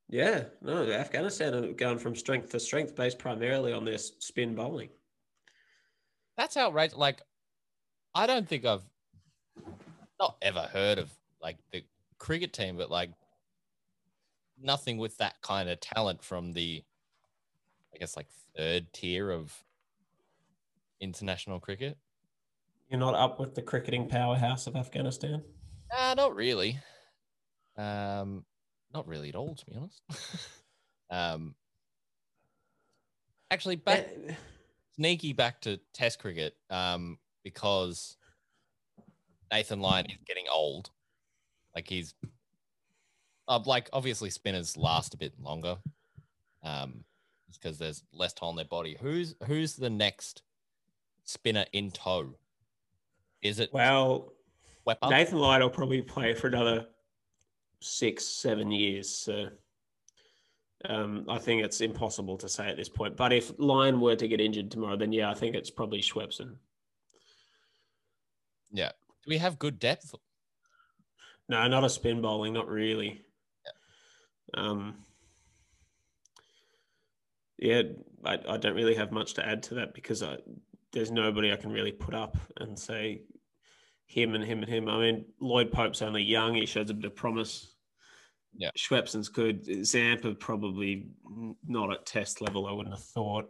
[0.09, 4.89] yeah, no, Afghanistan are going from strength to strength based primarily on their spin bowling.
[6.37, 6.97] That's outrageous.
[6.97, 7.21] Like,
[8.15, 8.85] I don't think I've
[10.19, 11.83] not ever heard of like the
[12.19, 13.09] cricket team, but like
[14.61, 16.83] nothing with that kind of talent from the,
[17.93, 19.53] I guess, like third tier of
[21.03, 21.97] international cricket.
[22.89, 25.43] You're not up with the cricketing powerhouse of Afghanistan.
[25.95, 26.79] Uh, not really.
[27.77, 28.45] Um,
[28.93, 30.01] not really at all, to be honest.
[31.09, 31.55] um,
[33.51, 34.33] actually, back Eh,
[34.95, 38.17] sneaky back to Test cricket, um, because
[39.51, 40.91] Nathan Lyon is getting old.
[41.75, 42.13] Like he's,
[43.47, 45.77] uh, like obviously spinners last a bit longer,
[46.63, 47.03] um,
[47.51, 48.97] because there's less toll on their body.
[48.99, 50.43] Who's who's the next
[51.23, 52.35] spinner in tow?
[53.41, 54.33] Is it Well?
[55.09, 56.87] Nathan Lyon will probably play for another
[57.79, 59.09] six, seven years.
[59.09, 59.47] So
[60.85, 63.15] um, I think it's impossible to say at this point.
[63.15, 66.55] But if Lyon were to get injured tomorrow, then yeah, I think it's probably Swepson.
[68.71, 68.89] Yeah.
[69.23, 70.13] Do we have good depth?
[71.47, 73.21] No, not a spin bowling, not really.
[74.53, 74.95] Um,
[77.57, 77.83] yeah,
[78.25, 80.37] I, I don't really have much to add to that because I,
[80.93, 83.23] there's nobody I can really put up and say
[84.05, 84.87] him and him and him.
[84.87, 87.75] I mean, Lloyd Pope's only young; he shows a bit of promise.
[88.55, 88.69] Yeah.
[88.77, 89.85] Swepson's good.
[89.85, 91.07] Zampa probably
[91.67, 92.67] not at test level.
[92.67, 93.45] I wouldn't have thought.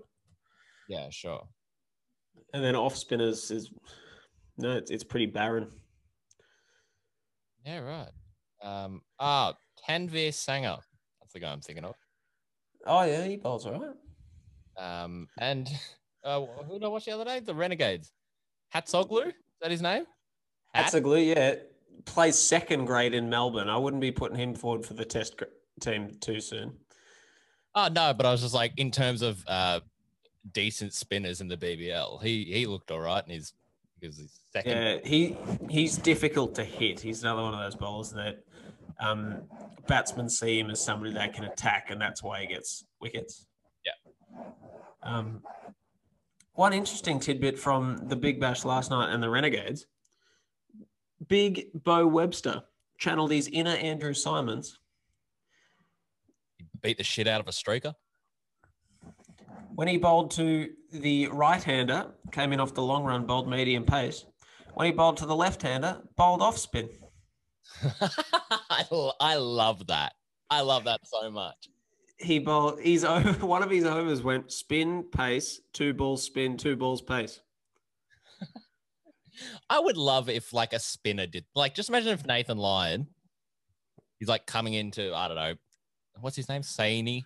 [0.87, 1.43] Yeah, sure.
[2.53, 3.71] And then off spinners is
[4.57, 5.67] no, it's, it's pretty barren.
[7.65, 8.09] Yeah, right.
[8.61, 9.53] Um, ah,
[9.87, 10.79] Tanveer Sangha.
[11.19, 11.95] That's the guy I'm thinking of.
[12.85, 13.79] Oh yeah, he bowls all
[14.77, 15.03] right.
[15.03, 15.69] Um, and
[16.23, 17.39] uh, who did I watch the other day?
[17.39, 18.11] The Renegades.
[18.73, 19.27] Hatzoglou?
[19.27, 20.05] Is that his name?
[20.73, 20.85] Hat?
[20.85, 21.55] Hatzoglou, yeah,
[22.05, 23.69] plays second grade in Melbourne.
[23.69, 25.41] I wouldn't be putting him forward for the test
[25.79, 26.73] team too soon.
[27.75, 29.79] Oh no, but I was just like in terms of uh
[30.51, 32.21] decent spinners in the BBL.
[32.21, 33.53] He he looked all right, and he's
[33.99, 34.71] because he's second.
[34.71, 35.37] Yeah, he
[35.69, 36.99] he's difficult to hit.
[36.99, 38.43] He's another one of those bowlers that
[38.99, 39.43] um,
[39.87, 43.47] batsmen see him as somebody they can attack, and that's why he gets wickets.
[43.85, 44.43] Yeah.
[45.01, 45.41] Um,
[46.53, 49.87] one interesting tidbit from the Big Bash last night and the Renegades:
[51.27, 52.63] Big Beau Webster
[52.97, 54.79] channeled his inner Andrew Symonds
[56.57, 57.93] He beat the shit out of a streaker.
[59.75, 64.25] when he bowled to the right-hander, came in off the long run, bowled medium pace.
[64.75, 66.89] When he bowled to the left-hander, bowled off spin.
[68.69, 68.85] I,
[69.19, 70.13] I love that.
[70.49, 71.67] I love that so much.
[72.17, 72.79] He bowled.
[72.79, 73.45] He's over.
[73.45, 77.39] One of his overs went spin pace, two balls spin, two balls pace.
[79.69, 83.07] I would love if like a spinner did like just imagine if Nathan Lyon
[84.19, 85.53] he's like coming into I don't know
[86.21, 87.23] what's his name Saini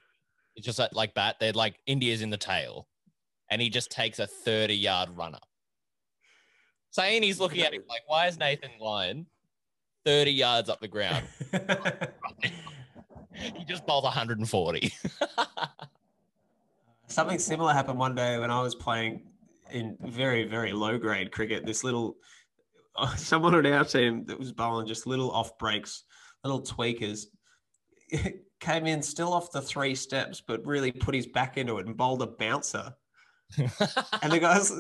[0.56, 2.88] it's just like, like that they're like India's in the tail
[3.50, 5.40] and he just takes a 30 yard runner
[6.98, 9.26] Saini's looking at him like why is Nathan Lyon
[10.06, 11.26] 30 yards up the ground
[13.38, 14.94] he just bowled 140
[17.10, 19.22] Something similar happened one day when I was playing
[19.72, 21.66] in very very low grade cricket.
[21.66, 22.18] This little
[23.16, 26.04] someone on our team that was bowling just little off breaks,
[26.44, 27.28] little tweakers,
[28.60, 31.98] came in still off the three steps, but really put his back into it and
[31.98, 32.94] bowled a bouncer.
[33.58, 34.74] and the guys,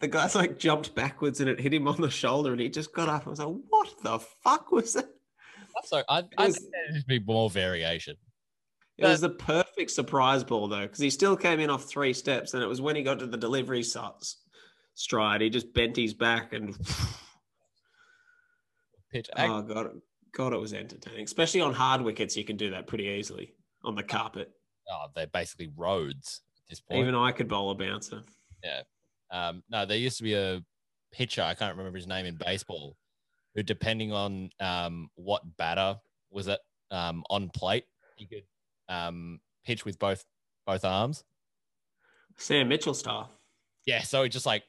[0.00, 2.92] the guys like jumped backwards and it hit him on the shoulder, and he just
[2.92, 3.22] got up.
[3.22, 5.08] and was like, "What the fuck was that?"
[5.84, 8.16] So I, I think there'd be more variation.
[8.98, 12.54] It was the perfect surprise ball though, because he still came in off three steps,
[12.54, 16.52] and it was when he got to the delivery stride, he just bent his back
[16.52, 16.76] and.
[19.10, 19.28] Pitch.
[19.36, 19.88] Oh god,
[20.34, 21.24] god, it was entertaining.
[21.24, 23.54] Especially on hard wickets, you can do that pretty easily
[23.84, 24.50] on the carpet.
[24.90, 27.00] Oh, they're basically roads at this point.
[27.00, 28.22] Even I could bowl a bouncer.
[28.64, 28.82] Yeah.
[29.30, 30.62] Um, no, there used to be a
[31.12, 31.42] pitcher.
[31.42, 32.96] I can't remember his name in baseball,
[33.54, 35.96] who, depending on um, what batter
[36.30, 37.84] was it um, on plate,
[38.16, 38.44] he could
[38.88, 40.24] um, pitch with both
[40.66, 41.24] both arms.
[42.36, 43.30] Sam Mitchell style.
[43.86, 44.62] Yeah, so he just like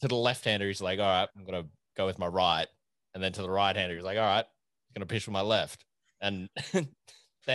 [0.00, 2.66] to the left hander, he's like, all right, I'm gonna go with my right,
[3.14, 5.40] and then to the right hander, he's like, all right, I'm gonna pitch with my
[5.40, 5.84] left,
[6.20, 6.86] and there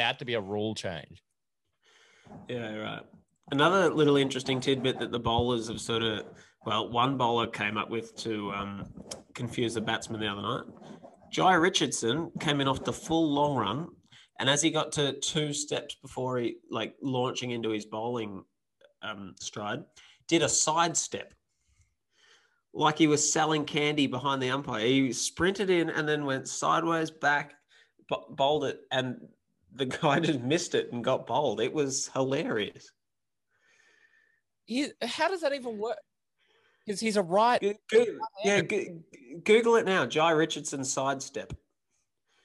[0.05, 1.23] had to be a rule change.
[2.47, 3.03] Yeah, right.
[3.51, 6.25] Another little interesting tidbit that the bowlers have sort of,
[6.66, 8.86] well, one bowler came up with to um,
[9.34, 10.64] confuse the batsman the other night.
[11.34, 13.88] Jhye Richardson came in off the full long run
[14.39, 18.43] and as he got to two steps before he like launching into his bowling
[19.01, 19.84] um, stride,
[20.28, 21.34] did a sidestep.
[22.74, 24.86] Like he was selling candy behind the umpire.
[24.86, 27.53] He sprinted in and then went sideways back,
[28.32, 29.18] bowled it, and
[29.76, 31.61] the guy just missed it and got bowled.
[31.61, 32.91] It was hilarious.
[35.01, 35.97] How does that even work?
[36.86, 37.61] Because he's a right.
[37.89, 38.61] Google, yeah,
[39.43, 40.05] Google it now.
[40.05, 41.53] Jhye Richardson sidestep.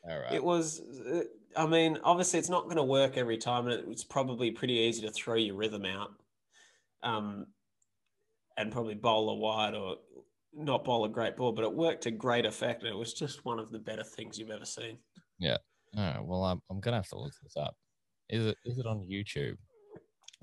[0.09, 0.33] All right.
[0.33, 1.23] It was uh,
[1.57, 5.03] I mean, obviously, it's not going to work every time, and it's probably pretty easy
[5.03, 6.11] to throw your rhythm out,
[7.03, 7.47] um,
[8.57, 9.97] and probably bowl a wide or
[10.55, 11.53] not bowl a great ball.
[11.53, 14.39] But it worked to great effect, and it was just one of the better things
[14.39, 14.99] you've ever seen.
[15.39, 15.57] Yeah.
[15.97, 16.25] All right.
[16.25, 17.75] Well, I'm I'm gonna have to look this up.
[18.29, 19.57] Is it is it on YouTube?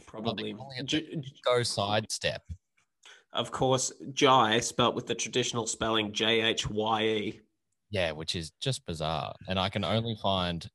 [0.05, 0.55] Probably.
[0.83, 2.41] J- go sidestep.
[3.35, 7.41] Of course, Jhye spelt with the traditional spelling J H Y E.
[7.91, 10.69] Yeah, which is just bizarre, and I can only find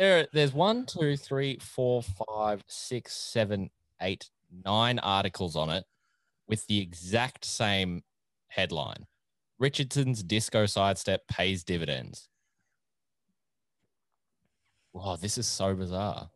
[0.00, 3.68] there, there's one, two, three, four, five, six, seven,
[4.00, 4.30] eight,
[4.64, 5.84] nine articles on it
[6.48, 8.02] with the exact same
[8.48, 9.06] headline.
[9.58, 12.30] Richardson's disco sidestep pays dividends.
[14.94, 16.30] Wow, this is so bizarre.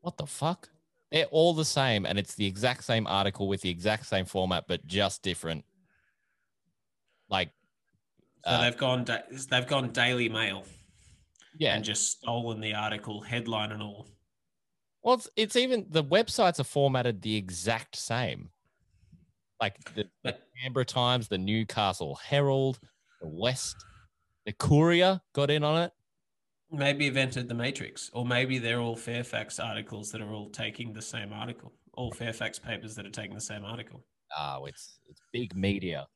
[0.00, 0.68] What the fuck?
[1.10, 4.64] They're all the same, and it's the exact same article with the exact same format,
[4.66, 5.64] but just different.
[7.28, 7.50] Like,
[8.44, 9.06] so uh, they've gone.
[9.50, 10.64] They've gone Daily Mail
[11.58, 14.08] yeah, and just stolen the article headline and all.
[15.02, 18.50] Well, it's, it's even the websites are formatted the exact same.
[19.60, 22.80] Like the, the Canberra Times, the Newcastle Herald,
[23.20, 23.76] the West,
[24.46, 25.92] the Courier got in on it.
[26.76, 30.92] Maybe have entered the Matrix, or maybe they're all Fairfax articles that are all taking
[30.92, 31.72] the same article.
[31.92, 34.04] All Fairfax papers that are taking the same article.
[34.36, 36.06] Oh, it's it's big media,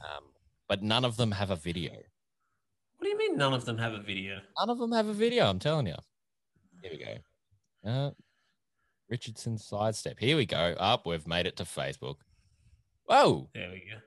[0.00, 0.24] um,
[0.68, 1.90] but none of them have a video.
[1.92, 4.38] What do you mean none of them have a video?
[4.58, 5.46] None of them have a video.
[5.46, 5.96] I'm telling you.
[6.82, 7.90] Here we go.
[7.90, 8.10] Uh,
[9.10, 10.18] Richardson sidestep.
[10.18, 10.74] Here we go.
[10.78, 11.06] Up.
[11.06, 12.16] we've made it to Facebook.
[13.04, 13.48] Whoa.
[13.54, 13.98] There we go.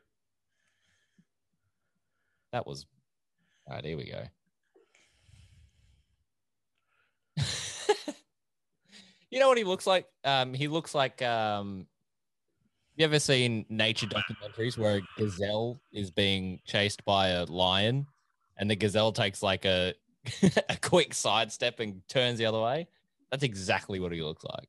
[2.53, 2.85] That was.
[3.67, 3.85] All right.
[3.85, 4.23] Here we go.
[9.29, 10.07] You know what he looks like?
[10.23, 11.21] Um, he looks like.
[11.21, 11.87] Um,
[12.95, 18.05] you ever seen nature documentaries where a gazelle is being chased by a lion
[18.57, 19.93] and the gazelle takes like a
[20.69, 22.87] a quick sidestep and turns the other way.
[23.31, 24.67] That's exactly what he looks like.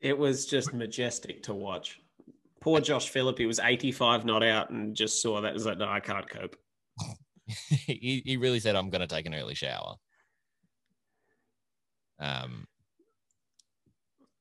[0.00, 2.00] It was just majestic to watch.
[2.60, 5.54] Poor Josh Philippe, he was 85 not out and just saw that.
[5.54, 6.56] Was like, no, I can't cope.
[7.68, 9.94] he, he really said, I'm going to take an early shower.
[12.18, 12.66] Um,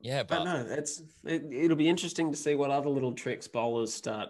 [0.03, 3.47] yeah, but, but no, it's it, it'll be interesting to see what other little tricks
[3.47, 4.29] bowlers start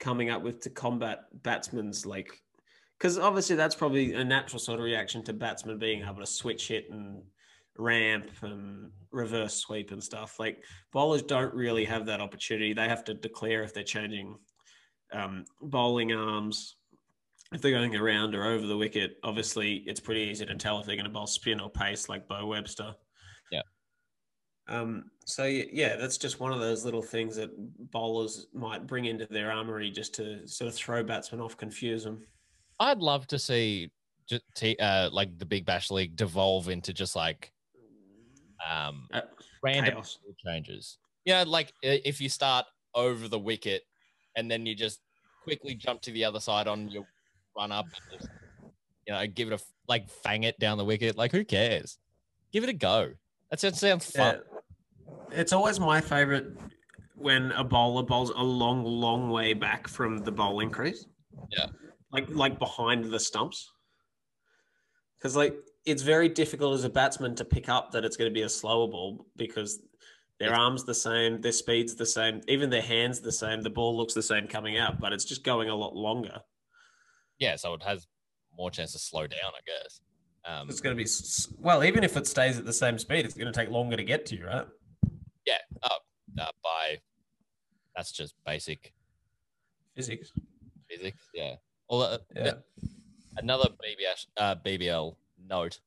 [0.00, 2.40] coming up with to combat batsmen's like
[2.98, 6.68] because obviously that's probably a natural sort of reaction to batsmen being able to switch
[6.68, 7.22] hit and
[7.78, 10.38] ramp and reverse sweep and stuff.
[10.38, 10.62] Like
[10.92, 12.72] bowlers don't really have that opportunity.
[12.72, 14.36] They have to declare if they're changing
[15.12, 16.76] um, bowling arms,
[17.52, 19.16] if they're going around or over the wicket.
[19.24, 22.28] Obviously, it's pretty easy to tell if they're going to bowl spin or pace like
[22.28, 22.94] Beau Webster.
[24.70, 24.80] Yeah.
[24.80, 27.50] Um, so yeah, that's just one of those little things that
[27.90, 32.26] bowlers might bring into their armory just to sort of throw batsmen off, confuse them.
[32.78, 33.90] I'd love to see
[34.80, 37.52] uh, like the Big Bash League devolve into just like
[38.68, 39.22] um Uh,
[39.62, 40.18] random chaos.
[40.44, 40.98] changes.
[41.24, 43.82] Yeah, like if you start over the wicket
[44.36, 45.00] and then you just
[45.42, 47.06] quickly jump to the other side on your
[47.56, 48.30] run up, and just,
[49.06, 51.16] you know, give it a like fang it down the wicket.
[51.16, 51.98] Like who cares?
[52.52, 53.12] Give it a go.
[53.50, 54.40] That sounds sounds fun.
[55.32, 56.56] It's always my favorite
[57.14, 61.06] when a bowler bowls a long, long way back from the bowling crease.
[61.50, 61.66] Yeah.
[62.12, 63.70] Like like behind the stumps.
[65.18, 65.54] Because like
[65.84, 68.48] it's very difficult as a batsman to pick up that it's going to be a
[68.48, 69.80] slower ball because
[70.38, 73.60] their arms the same, their speed's the same, even their hands the same.
[73.60, 76.40] The ball looks the same coming out, but it's just going a lot longer.
[77.38, 78.06] Yeah, so it has
[78.56, 80.00] more chance to slow down, I guess.
[80.46, 81.08] Um, It's going to be
[81.58, 84.04] well, even if it stays at the same speed, it's going to take longer to
[84.04, 84.66] get to you, right?
[85.46, 85.88] Yeah, uh,
[86.40, 86.98] uh, by
[87.96, 88.92] that's just basic
[89.96, 90.32] Physics.
[90.88, 91.28] physics.
[91.34, 91.56] Yeah.
[91.88, 92.52] Well, uh, Yeah.
[93.36, 95.16] another BBS, uh, BBL
[95.48, 95.80] note: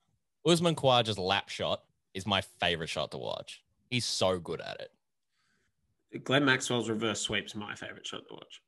[0.46, 1.84] Usman Khawaja's lap shot
[2.14, 3.64] is my favorite shot to watch.
[3.90, 6.24] He's so good at it.
[6.24, 8.62] Glenn Maxwell's reverse sweep's my favorite shot to watch.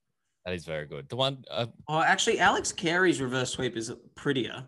[0.45, 1.09] That is very good.
[1.09, 4.65] The one, uh, Oh, actually, Alex Carey's reverse sweep is prettier.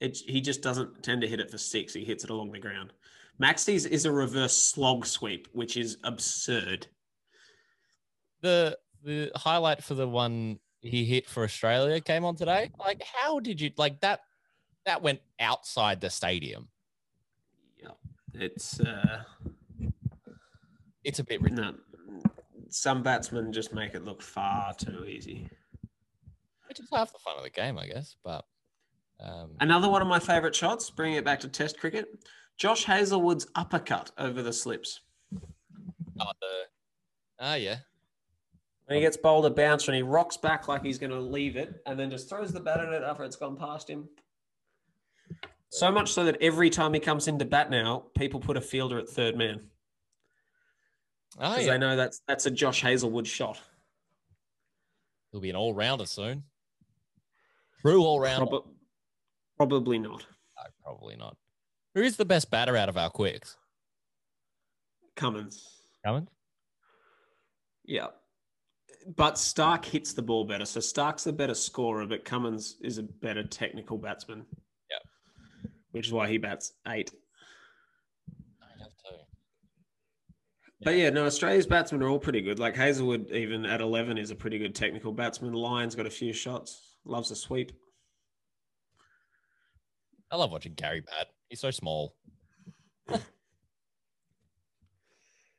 [0.00, 1.92] It, he just doesn't tend to hit it for six.
[1.94, 2.92] He hits it along the ground.
[3.38, 6.86] Maxi's is a reverse slog sweep, which is absurd.
[8.42, 12.70] the the highlight for the one he hit for Australia came on today.
[12.78, 14.20] Like, how did you like that?
[14.84, 16.68] That went outside the stadium.
[17.82, 17.90] Yeah,
[18.34, 19.22] it's uh,
[21.04, 21.76] It's a bit ridiculous.
[22.14, 22.22] no.
[22.68, 25.48] Some batsmen just make it look far too easy.
[26.68, 28.16] Which is half the fun of the game, I guess.
[28.24, 28.44] But
[29.20, 32.06] um, Another one of my favourite shots, bringing it back to Test cricket,
[32.56, 35.00] Josh Hazlewood's uppercut over the slips.
[35.34, 36.46] oh, the
[37.40, 37.76] ah, yeah,
[38.86, 41.56] When he gets bowled a bouncer and he rocks back like he's going to leave
[41.56, 44.08] it and then just throws the bat at it after it's gone past him.
[45.68, 48.98] So much so that every time he comes into bat now, people put a fielder
[48.98, 49.60] at third man
[51.38, 51.72] oh because yeah.
[51.72, 53.60] they know that's that's a Josh Hazlewood shot.
[55.30, 56.44] He'll be an all rounder soon.
[57.82, 58.46] True all rounder.
[58.46, 58.68] Prob-
[59.56, 60.24] probably not.
[60.56, 61.36] No, probably not.
[61.96, 63.56] Who is the best batter out of our quicks?
[65.16, 65.66] Cummins.
[66.04, 66.28] Cummins.
[67.86, 68.08] Yeah.
[69.16, 70.66] But Starc hits the ball better.
[70.66, 74.44] So Starc's a better scorer, but Cummins is a better technical batsman.
[74.90, 75.70] Yeah.
[75.92, 77.14] Which is why he bats eight.
[78.60, 79.24] I have to.
[80.82, 82.58] But yeah, no, Australia's batsmen are all pretty good.
[82.58, 85.54] Like Hazlewood, even at 11, is a pretty good technical batsman.
[85.54, 87.72] Lyon's got a few shots, loves a sweep.
[90.30, 91.28] I love watching Gary bat.
[91.48, 92.14] He's so small.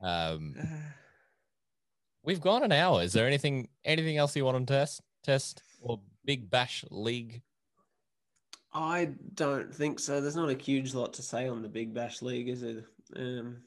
[0.01, 0.55] um,
[2.23, 3.01] we've gone an hour.
[3.01, 5.01] Is there anything anything else you want to test?
[5.23, 7.41] Test or Big Bash League?
[8.73, 10.21] I don't think so.
[10.21, 12.83] There's not a huge lot to say on the Big Bash League, is it?
[13.15, 13.63] Um,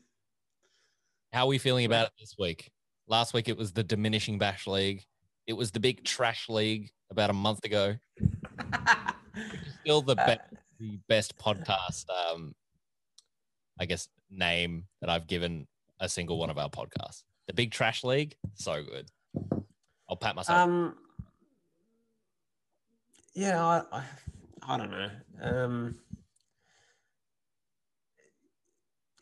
[1.32, 2.70] How are we feeling about it this week?
[3.08, 5.04] Last week it was the diminishing Bash League.
[5.46, 7.96] It was the Big Trash League about a month ago.
[9.82, 10.40] Still the best,
[10.80, 12.06] the best podcast.
[12.10, 12.54] Um,
[13.78, 15.66] I guess name that I've given
[16.00, 17.24] a single one of our podcasts.
[17.46, 19.10] The Big Trash League, so good.
[20.08, 20.58] I'll pat myself.
[20.58, 20.96] um,
[23.34, 24.04] yeah, I, I,
[24.62, 25.10] I don't know.
[25.40, 25.98] Um,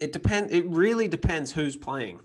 [0.01, 0.53] it depends.
[0.53, 2.21] It really depends who's playing.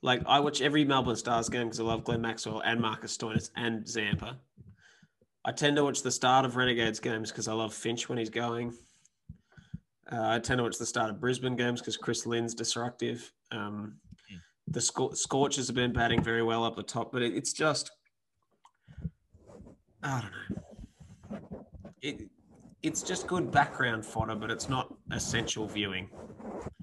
[0.00, 3.50] Like I watch every Melbourne Stars game because I love Glenn Maxwell and Marcus Stoinis
[3.56, 4.38] and Zampa.
[5.44, 8.30] I tend to watch the start of Renegades games because I love Finch when he's
[8.30, 8.74] going.
[10.10, 13.30] Uh, I tend to watch the start of Brisbane games because Chris Lynn's disruptive.
[13.50, 13.96] Um,
[14.66, 17.90] the Scor- Scorchers have been batting very well up the top, but it, it's just,
[20.02, 21.48] I don't know.
[22.02, 22.28] It,
[22.82, 26.08] it's just good background fodder, but it's not essential viewing.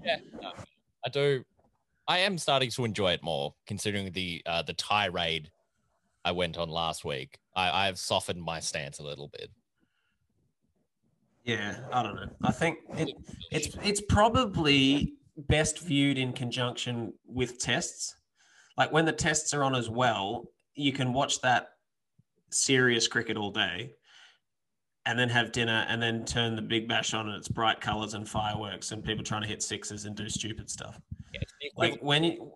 [0.04, 0.52] yeah, no,
[1.04, 1.42] I do.
[2.08, 5.50] I am starting to enjoy it more, considering the uh, the tirade
[6.26, 7.38] I went on last week.
[7.54, 9.48] I, I've softened my stance a little bit.
[11.44, 12.28] Yeah, I don't know.
[12.42, 13.14] I think it,
[13.52, 18.16] it's it's probably best viewed in conjunction with tests.
[18.76, 21.68] Like when the tests are on as well, you can watch that
[22.50, 23.92] serious cricket all day.
[25.06, 28.14] and then have dinner and then turn the big bash on and it's bright colors
[28.14, 30.98] and fireworks and people trying to hit sixes and do stupid stuff.
[31.32, 31.40] Yeah,
[31.76, 32.50] Like when you,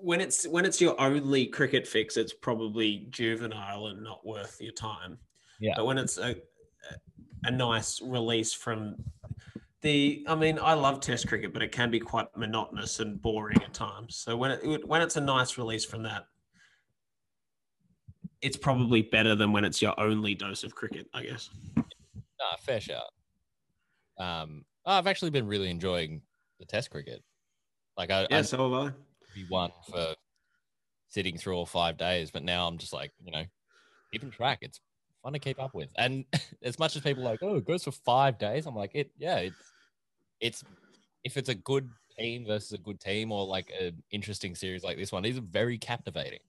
[0.00, 4.72] when it's when it's your only cricket fix, it's probably juvenile and not worth your
[4.72, 5.18] time.
[5.60, 5.74] Yeah.
[5.76, 6.36] But when it's a
[7.44, 8.96] a nice release from
[9.82, 13.62] the, I mean, I love Test cricket, but it can be quite monotonous and boring
[13.62, 14.16] at times.
[14.16, 16.26] So when it when it's a nice release from that,
[18.42, 21.50] it's probably better than when it's your only dose of cricket, I guess.
[21.76, 23.12] Nah, fair shout.
[24.18, 26.22] Um, I've actually been really enjoying
[26.58, 27.22] the Test cricket.
[27.96, 29.05] Like I, Yeah, I so have I.
[29.36, 30.14] be one for
[31.08, 33.44] sitting through all five days, but now I'm just like, you know,
[34.12, 34.58] keeping track.
[34.62, 34.80] It's
[35.22, 35.90] fun to keep up with.
[35.96, 36.24] And
[36.62, 39.10] as much as people are like, oh, it goes for five days, I'm like, it,
[39.18, 39.72] yeah, it's,
[40.40, 40.64] it's,
[41.22, 44.96] if it's a good team versus a good team or like an interesting series like
[44.96, 46.40] this one, these are very captivating.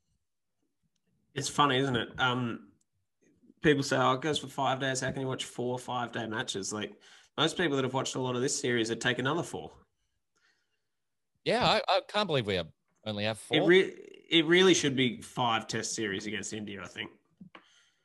[1.35, 2.09] It's funny, isn't it?
[2.17, 2.69] Um,
[3.61, 5.01] people say, "Oh, it goes for five days.
[5.01, 6.93] How can you watch four five-day matches?" Like
[7.37, 9.71] most people that have watched a lot of this series would take another four.
[11.43, 12.67] Yeah, I, I can't believe we have
[13.07, 13.57] only have four.
[13.57, 13.93] It re-
[14.29, 16.81] it really should be five Test series against India.
[16.83, 17.09] I think.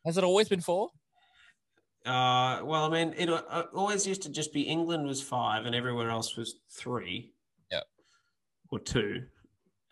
[0.05, 0.91] Has it always been four?
[2.05, 5.75] Uh, well, I mean, it uh, always used to just be England was five and
[5.75, 7.33] everywhere else was three.
[7.71, 7.83] Yeah.
[8.71, 9.23] Or two.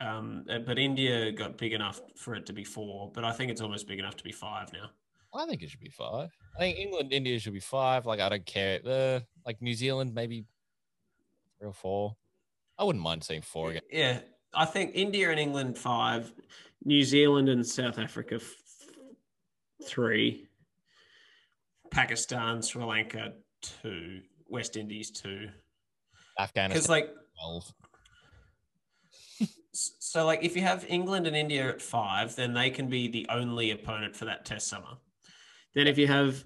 [0.01, 3.51] Um, uh, but India got big enough for it to be four, but I think
[3.51, 4.91] it's almost big enough to be five now.
[5.33, 6.31] I think it should be five.
[6.57, 8.07] I think England, India should be five.
[8.07, 8.81] Like I don't care.
[8.85, 10.47] Uh, like New Zealand, maybe
[11.59, 12.17] three or four.
[12.79, 13.83] I wouldn't mind seeing four again.
[13.93, 14.21] Yeah,
[14.55, 16.33] I think India and England five,
[16.85, 18.55] New Zealand and South Africa f-
[19.85, 20.49] three,
[21.91, 25.49] Pakistan, Sri Lanka two, West Indies two.
[26.37, 27.73] Because Afghanistan like twelve.
[29.73, 33.27] so, like if you have England and India at five, then they can be the
[33.31, 34.97] only opponent for that Test summer.
[35.75, 36.45] Then if you have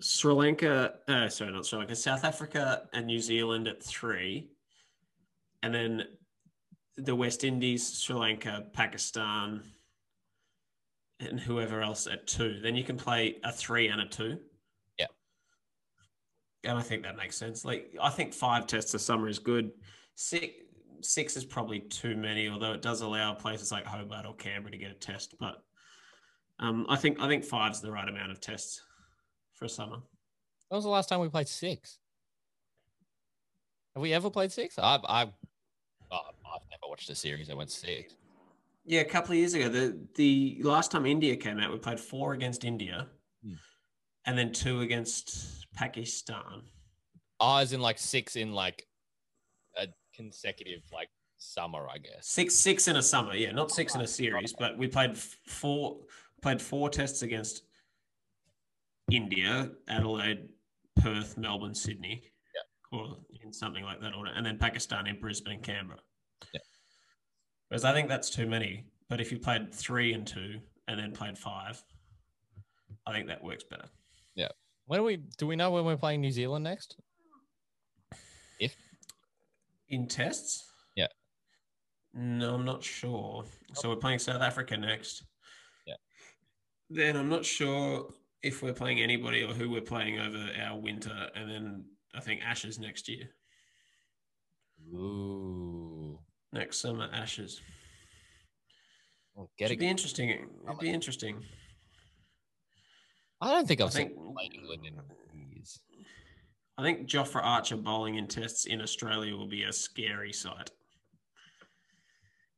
[0.00, 4.50] Sri Lanka, uh, sorry, not Sri Lanka, South Africa and New Zealand at three,
[5.62, 6.04] and then
[6.96, 9.62] the West Indies, Sri Lanka, Pakistan,
[11.20, 14.38] and whoever else at two, then you can play a three and a two.
[14.98, 15.06] Yeah.
[16.64, 17.64] And I think that makes sense.
[17.64, 19.70] Like I think five tests a summer is good.
[20.14, 20.54] Six
[21.00, 24.78] six is probably too many, although it does allow places like Hobart or Canberra to
[24.78, 25.34] get a test.
[25.38, 25.62] But
[26.58, 28.80] um, I think I think five's the right amount of tests
[29.54, 29.96] for a summer.
[30.68, 31.98] When was the last time we played six?
[33.94, 34.78] Have we ever played six?
[34.78, 35.32] I've, I've, oh,
[36.82, 38.14] I've watched a series I went six.
[38.84, 42.00] Yeah, a couple of years ago, the the last time India came out, we played
[42.00, 43.08] four against India,
[43.44, 43.54] Hmm.
[44.26, 46.62] and then two against Pakistan.
[47.40, 48.86] Oh, as in like six in like
[49.76, 51.08] a consecutive like
[51.38, 52.26] summer, I guess.
[52.26, 56.00] Six six in a summer, yeah, not six in a series, but we played four
[56.40, 57.62] played four tests against
[59.10, 60.48] India, Adelaide,
[60.96, 62.98] Perth, Melbourne, Sydney, Yeah.
[62.98, 66.00] or in something like that order, and then Pakistan in Brisbane and Canberra.
[66.52, 66.60] Yeah.
[67.72, 68.84] Whereas I think that's too many.
[69.08, 71.82] But if you played three and two and then played five,
[73.06, 73.88] I think that works better.
[74.34, 74.50] Yeah.
[74.84, 76.96] When do we do we know when we're playing New Zealand next?
[78.60, 78.76] If
[79.88, 80.70] in tests?
[80.96, 81.06] Yeah.
[82.12, 83.46] No, I'm not sure.
[83.72, 85.24] So we're playing South Africa next.
[85.86, 85.94] Yeah.
[86.90, 88.10] Then I'm not sure
[88.42, 92.42] if we're playing anybody or who we're playing over our winter, and then I think
[92.44, 93.30] Ashes next year.
[94.94, 95.61] Ooh,
[96.52, 97.60] Next summer, Ashes.
[99.34, 99.78] well, It'd getting.
[99.78, 100.28] be interesting.
[100.30, 101.42] It'd be interesting.
[103.40, 105.80] I don't think I I've seen think played England in years.
[106.78, 110.70] I think Jofra Archer bowling in tests in Australia will be a scary sight.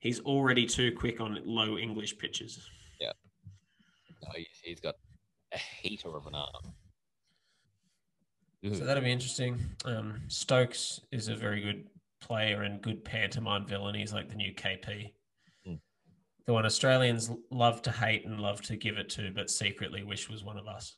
[0.00, 2.68] He's already too quick on low English pitches.
[3.00, 4.94] No, he's- he's got
[5.52, 6.74] a heater of an arm.
[8.64, 8.74] Ooh.
[8.74, 9.76] So that'll be interesting.
[9.84, 11.90] Um, Stokes is a very good
[12.24, 13.94] player and good pantomime villain.
[13.94, 15.12] He's like the new KP.
[15.66, 15.74] Hmm.
[16.46, 20.30] The one Australians love to hate and love to give it to, but secretly wish
[20.30, 20.96] was one of us.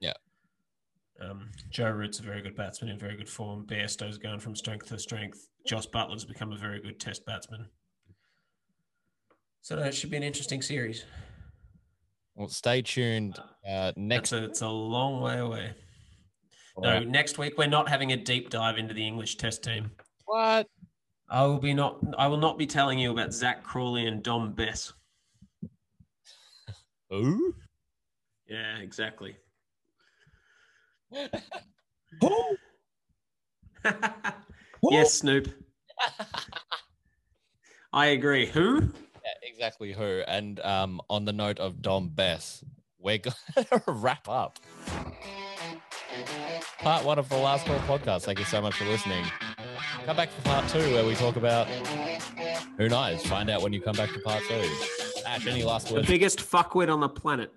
[0.00, 0.12] Yeah.
[1.20, 3.66] Um, Joe Root's a very good batsman in very good form.
[3.66, 5.48] Bairstow's going from strength to strength.
[5.66, 7.66] Jos Buttler's become a very good test batsman.
[9.62, 11.04] So it should be an interesting series.
[12.36, 13.40] Well, stay tuned.
[13.68, 15.74] Uh, next, a, it's a long way away.
[16.78, 19.90] No, next week we're not having a deep dive into the English Test team.
[20.26, 20.66] What?
[21.28, 21.98] I will be not.
[22.18, 24.92] I will not be telling you about Zak Crawley and Dom Bess.
[27.12, 27.54] Ooh.
[28.46, 29.36] Yeah, exactly.
[32.20, 32.56] Who?
[34.90, 35.48] yes, Snoop.
[37.92, 38.46] I agree.
[38.46, 38.80] Who?
[38.80, 40.22] Yeah, exactly who.
[40.26, 42.64] And um, on the note of Dom Bess,
[42.98, 44.58] we're going to wrap up.
[46.78, 48.22] part one of the Last Call podcast.
[48.22, 49.24] Thank you so much for listening.
[50.06, 51.66] Come back for part two where we talk about
[52.78, 53.26] who knows.
[53.26, 54.62] Find out when you come back to part two.
[55.26, 56.06] Ash, any last The words?
[56.06, 57.52] biggest fuckwit on the planet.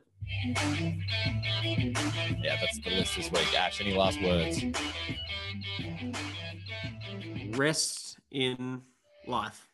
[2.42, 3.54] Yeah, that's the list this week.
[3.56, 4.64] Ash, any last words?
[7.56, 8.82] Rest in
[9.28, 9.68] life.